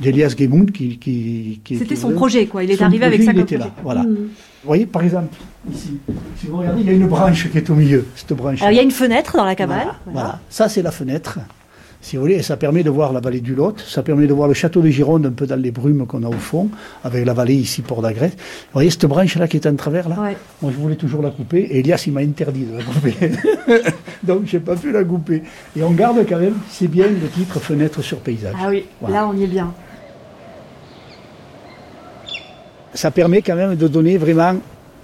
[0.00, 2.64] d'Elias Gemund qui, qui, C'était son projet, quoi.
[2.64, 4.02] Il est arrivé avec ça il était là, voilà.
[4.02, 4.28] Hmm.
[4.62, 5.34] Vous voyez, par exemple,
[5.72, 5.98] ici,
[6.36, 8.60] si vous regardez, il y a une branche qui est au milieu, cette branche.
[8.62, 9.88] Alors, il y a une fenêtre dans la cabane.
[10.06, 10.40] voilà.
[10.48, 11.38] ça c'est la fenêtre
[12.02, 14.34] si vous voulez, et ça permet de voir la vallée du Lot, ça permet de
[14.34, 16.68] voir le château de Gironde un peu dans les brumes qu'on a au fond,
[17.04, 18.30] avec la vallée ici, Port d'Agrès.
[18.30, 20.16] Vous voyez cette branche-là qui est en travers là
[20.60, 23.14] Moi je voulais toujours la couper, et Elias il m'a interdit de la couper.
[24.24, 25.44] Donc j'ai pas pu la couper.
[25.76, 28.56] Et on garde quand même, c'est bien le titre Fenêtre sur paysage.
[28.60, 29.72] Ah oui, là on y est bien.
[32.94, 34.56] Ça permet quand même de donner vraiment,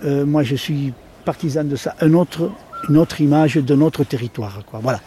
[0.04, 0.92] euh, moi je suis
[1.24, 2.50] partisan de ça, un autre
[2.88, 4.60] une autre image de notre territoire.
[4.66, 4.80] Quoi.
[4.82, 5.00] Voilà.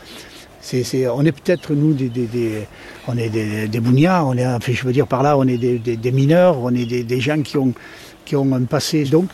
[1.13, 2.67] On est peut-être nous des,
[3.07, 6.59] on est des, des on est, je veux dire par là, on est des, mineurs,
[6.59, 7.73] on est des, gens qui ont,
[8.25, 9.03] qui ont un passé.
[9.05, 9.29] Donc,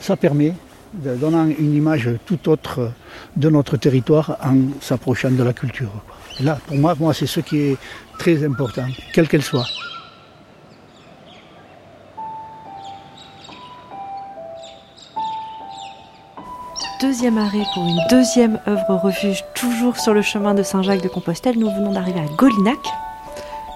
[0.00, 0.54] ça permet
[0.94, 2.92] de donner une image tout autre
[3.36, 5.92] de notre territoire en s'approchant de la culture.
[6.40, 7.76] là, pour moi, moi c'est ce qui est
[8.18, 9.66] très important, quelle qu'elle soit.
[17.00, 21.58] Deuxième arrêt pour une deuxième œuvre refuge, toujours sur le chemin de Saint-Jacques de Compostelle.
[21.58, 22.78] Nous venons d'arriver à Golinac.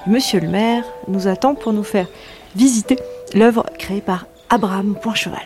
[0.06, 2.06] Monsieur le maire nous attend pour nous faire
[2.54, 2.98] visiter
[3.32, 5.40] l'œuvre créée par Abraham Poincheval.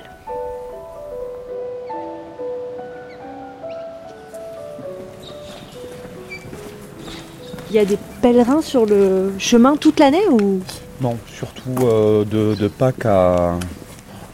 [7.71, 10.61] Il y a des pèlerins sur le chemin toute l'année ou?
[11.01, 13.55] Non, surtout euh, de Pâques à,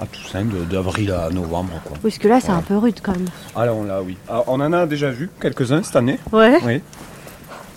[0.01, 1.81] à Toussaint, d'avril à novembre.
[1.85, 1.97] Quoi.
[2.03, 3.27] Parce que là, c'est un peu rude quand même.
[3.55, 4.17] Ah là, oui.
[4.29, 6.19] Ah, on en a déjà vu quelques-uns cette année.
[6.33, 6.59] Ouais.
[6.65, 6.83] Oui.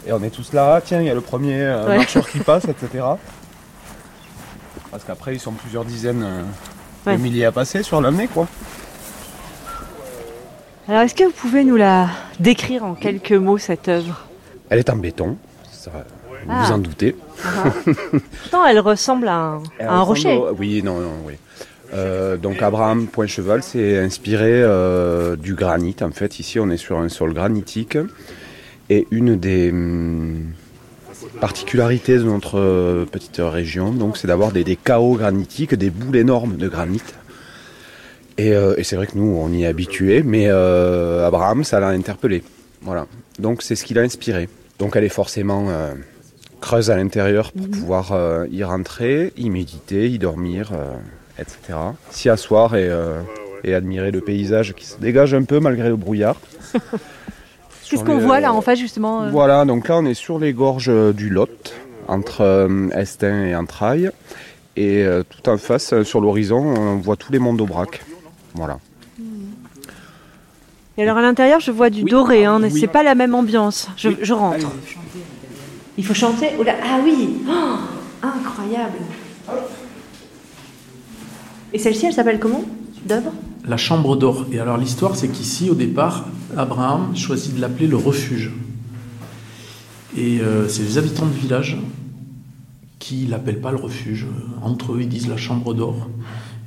[0.07, 2.65] Et on est tous là, tiens, il y a le premier euh, marcheur qui passe,
[2.65, 3.03] etc.
[4.89, 8.47] Parce qu'après, ils sont plusieurs dizaines euh, de milliers à passer sur l'année, quoi.
[10.87, 12.07] Alors, est-ce que vous pouvez nous la
[12.39, 14.25] décrire en quelques mots, cette œuvre?
[14.69, 15.37] Elle est en béton,
[15.69, 16.77] ça, vous vous en ah.
[16.77, 17.15] doutez.
[17.43, 17.63] Ah.
[18.41, 20.39] Pourtant, elle ressemble à un, rocher.
[20.57, 21.33] Oui, non, non, oui.
[21.93, 25.95] Euh, donc Abraham Point Cheval, c'est inspiré euh, du granit.
[26.01, 27.97] En fait, ici, on est sur un sol granitique.
[28.89, 30.51] Et une des hum,
[31.41, 36.57] particularités de notre euh, petite région, donc, c'est d'avoir des, chaos granitiques, des boules énormes
[36.57, 37.01] de granit.
[38.37, 42.43] Et, c'est vrai que nous, on y est habitué, mais Abraham, ça l'a interpellé.
[42.83, 43.07] Voilà.
[43.39, 44.47] Donc, c'est ce qui l'a inspiré.
[44.77, 45.67] Donc, elle est forcément
[46.61, 47.71] creuse à l'intérieur pour mhm.
[47.71, 50.71] pouvoir y rentrer, y méditer, y dormir
[51.39, 51.77] etc.
[52.09, 53.21] S'y asseoir euh,
[53.63, 56.35] et, admirer le paysage qui se dégage un peu malgré le brouillard.
[57.89, 59.29] Qu'est-ce qu'on voit là en fait justement euh?
[59.29, 61.73] Voilà, donc là on est sur les gorges euh, du Lot,
[62.07, 64.11] entre Estin et Entrailles.
[64.75, 68.03] Et tout en face, sur l'horizon, on voit tous les monts d'Aubrac.
[68.53, 68.77] Voilà.
[70.97, 73.89] Et alors à l'intérieur, je vois du doré, hein, mais c'est pas la même ambiance.
[73.97, 74.67] Je, rentre.
[75.97, 76.49] Il faut chanter.
[76.59, 77.77] ah oui oh,
[78.21, 78.99] Incroyable
[81.73, 82.63] et celle-ci, elle s'appelle comment
[83.65, 84.45] La chambre d'or.
[84.51, 88.51] Et alors l'histoire, c'est qu'ici, au départ, Abraham choisit de l'appeler le refuge.
[90.15, 91.77] Et euh, c'est les habitants du village
[92.99, 94.25] qui l'appellent pas le refuge.
[94.61, 96.09] Entre eux, ils disent la chambre d'or.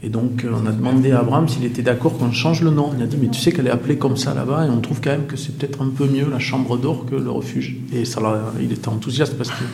[0.03, 2.93] Et donc, euh, on a demandé à Abraham s'il était d'accord qu'on change le nom.
[2.97, 5.01] Il a dit, mais tu sais qu'elle est appelée comme ça là-bas, et on trouve
[5.01, 7.77] quand même que c'est peut-être un peu mieux la chambre d'or que le refuge.
[7.93, 8.21] Et ça,
[8.61, 9.65] il était enthousiaste parce que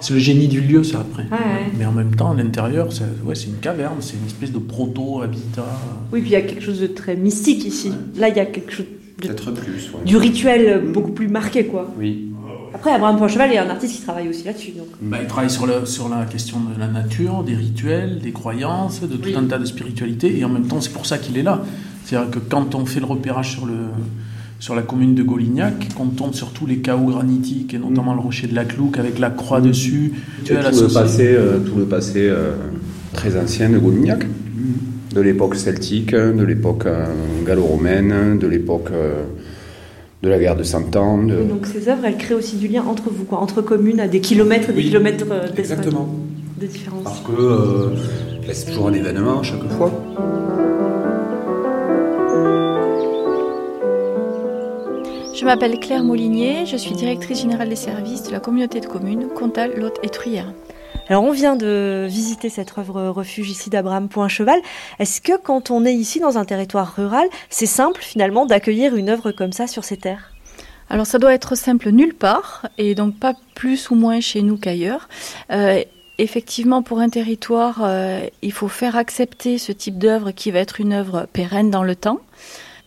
[0.00, 1.26] c'est le génie du lieu, ça, après.
[1.78, 5.66] Mais en même temps, à l'intérieur, c'est ouais, une caverne, c'est une espèce de proto-habitat.
[6.12, 7.92] Oui, puis il y a quelque chose de très mystique ici.
[8.16, 9.26] Là, il y a quelque chose de...
[9.26, 11.92] Peut-être plus, Du rituel beaucoup plus marqué, quoi.
[11.98, 12.30] Oui.
[12.72, 14.70] Après, Abraham Poincheval est un artiste qui travaille aussi là-dessus.
[14.70, 14.86] Donc.
[15.02, 19.00] Bah, il travaille sur, le, sur la question de la nature, des rituels, des croyances,
[19.00, 21.42] de tout un tas de spiritualités, et en même temps, c'est pour ça qu'il est
[21.42, 21.62] là.
[22.04, 23.74] C'est-à-dire que quand on fait le repérage sur le,
[24.60, 28.20] sur la commune de Golignac, qu'on tombe sur tous les chaos granitiques, et notamment le
[28.20, 30.12] rocher de la Clouque avec la croix dessus.
[30.44, 32.52] tout, le passé, euh, tout le passé euh,
[33.14, 34.26] très ancien de Golignac,
[35.14, 37.06] de l'époque celtique, de l'époque euh,
[37.46, 38.90] gallo-romaine, de l'époque
[40.22, 41.16] de la guerre de Cent Ans.
[41.16, 44.20] Donc ces œuvres, elles créent aussi du lien entre vous, quoi, entre communes à des
[44.20, 45.24] kilomètres et des kilomètres
[45.56, 46.06] exactement.
[46.60, 47.04] de différence.
[47.04, 49.90] Parce que c'est toujours un événement à chaque fois.
[55.40, 59.26] Je m'appelle Claire Moulinier, je suis directrice générale des services de la communauté de communes
[59.28, 60.52] Comtal, Lot et Truyère.
[61.08, 64.60] Alors on vient de visiter cette œuvre refuge ici d'Abraham Cheval.
[64.98, 69.08] Est-ce que quand on est ici dans un territoire rural, c'est simple finalement d'accueillir une
[69.08, 70.34] œuvre comme ça sur ces terres?
[70.90, 74.58] Alors ça doit être simple nulle part et donc pas plus ou moins chez nous
[74.58, 75.08] qu'ailleurs.
[75.50, 75.82] Euh,
[76.18, 80.82] effectivement, pour un territoire, euh, il faut faire accepter ce type d'œuvre qui va être
[80.82, 82.20] une œuvre pérenne dans le temps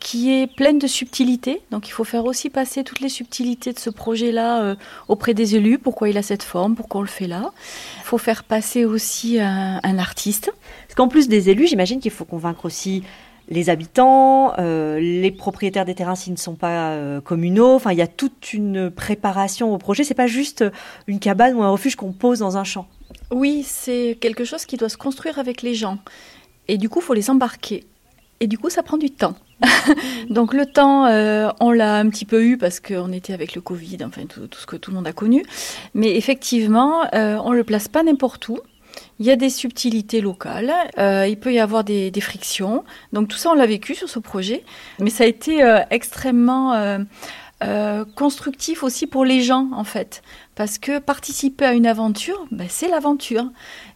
[0.04, 1.62] qui est pleine de subtilités.
[1.72, 4.76] Donc il faut faire aussi passer toutes les subtilités de ce projet-là euh,
[5.08, 7.52] auprès des élus, pourquoi il a cette forme, pourquoi on le fait là?
[8.00, 10.52] Il faut faire passer aussi un, artiste.
[10.88, 13.04] Parce qu'en plus des élus, j'imagine qu'il faut convaincre aussi
[13.48, 17.74] les habitants, euh, les propriétaires des terrains s'ils ne sont pas euh, communaux.
[17.74, 20.04] Enfin, il y a toute une préparation au projet.
[20.04, 20.66] C'est pas juste
[21.08, 22.88] une cabane ou un refuge qu'on pose dans un champ.
[23.32, 25.98] Oui, c'est quelque chose qui doit se construire avec les gens.
[26.68, 27.86] Et du coup, il faut les embarquer.
[28.42, 29.36] Et du coup, ça prend du temps.
[30.30, 33.62] Donc le temps, euh, on l'a un petit peu eu parce qu'on était avec le
[33.62, 35.44] Covid, enfin tout, ce que tout le monde a connu.
[35.94, 38.60] Mais effectivement, euh, on ne le place pas n'importe où.
[39.20, 42.84] il y a des subtilités locales, euh, il peut y avoir des, frictions.
[43.12, 44.64] Donc tout ça, on l'a vécu sur ce projet.
[45.00, 46.98] Mais ça a été extrêmement
[48.16, 50.22] constructif aussi pour les gens, en fait.
[50.56, 53.46] Parce que participer à une aventure, ben, c'est l'aventure.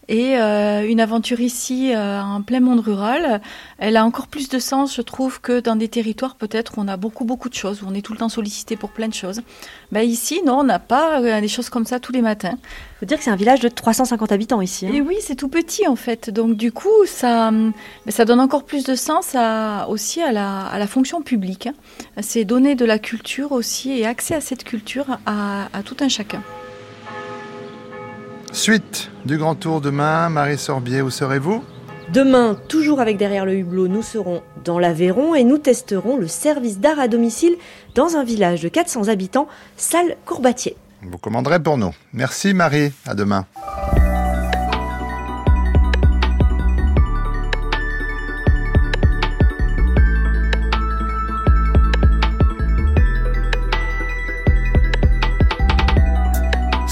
[0.09, 3.41] Et euh, une aventure ici, euh, en plein monde rural,
[3.77, 6.87] elle a encore plus de sens, je trouve, que dans des territoires peut-être où on
[6.87, 9.13] a beaucoup, beaucoup de choses, où on est tout le temps sollicité pour plein de
[9.13, 9.41] choses.
[9.91, 12.57] Ben ici, non, on n'a pas euh, des choses comme ça tous les matins.
[12.57, 14.87] Il faut dire que c'est un village de 350 habitants ici.
[14.87, 14.91] Hein.
[14.93, 16.29] Et oui, c'est tout petit en fait.
[16.29, 17.73] Donc du coup, ça, ben,
[18.07, 21.67] ça donne encore plus de sens à, aussi à la, à la fonction publique.
[21.67, 21.73] Hein.
[22.21, 26.07] C'est donner de la culture aussi et accès à cette culture à, à tout un
[26.07, 26.41] chacun.
[28.51, 31.63] Suite du grand tour demain, Marie Sorbier, où serez-vous?
[32.13, 36.79] Demain, toujours avec Derrière le hublot, nous serons dans l'Aveyron et nous testerons le service
[36.79, 37.57] d'art à domicile
[37.95, 40.77] dans un village de 400 habitants, Salle Courbatier.
[41.01, 41.93] Vous commanderez pour nous.
[42.13, 43.45] Merci Marie, à demain.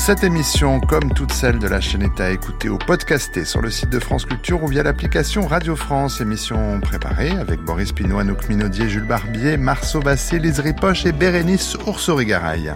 [0.05, 3.71] Cette émission, comme toutes celles de la chaîne, est à écouter ou podcaster sur le
[3.71, 6.21] site de France Culture ou via l'application Radio France.
[6.21, 11.75] Émission préparée avec Boris Pinot, Anouk Minaudier, Jules Barbier, Marceau Bassé, Lise Ripoche et Bérénice
[11.87, 12.75] Oursorigaraille.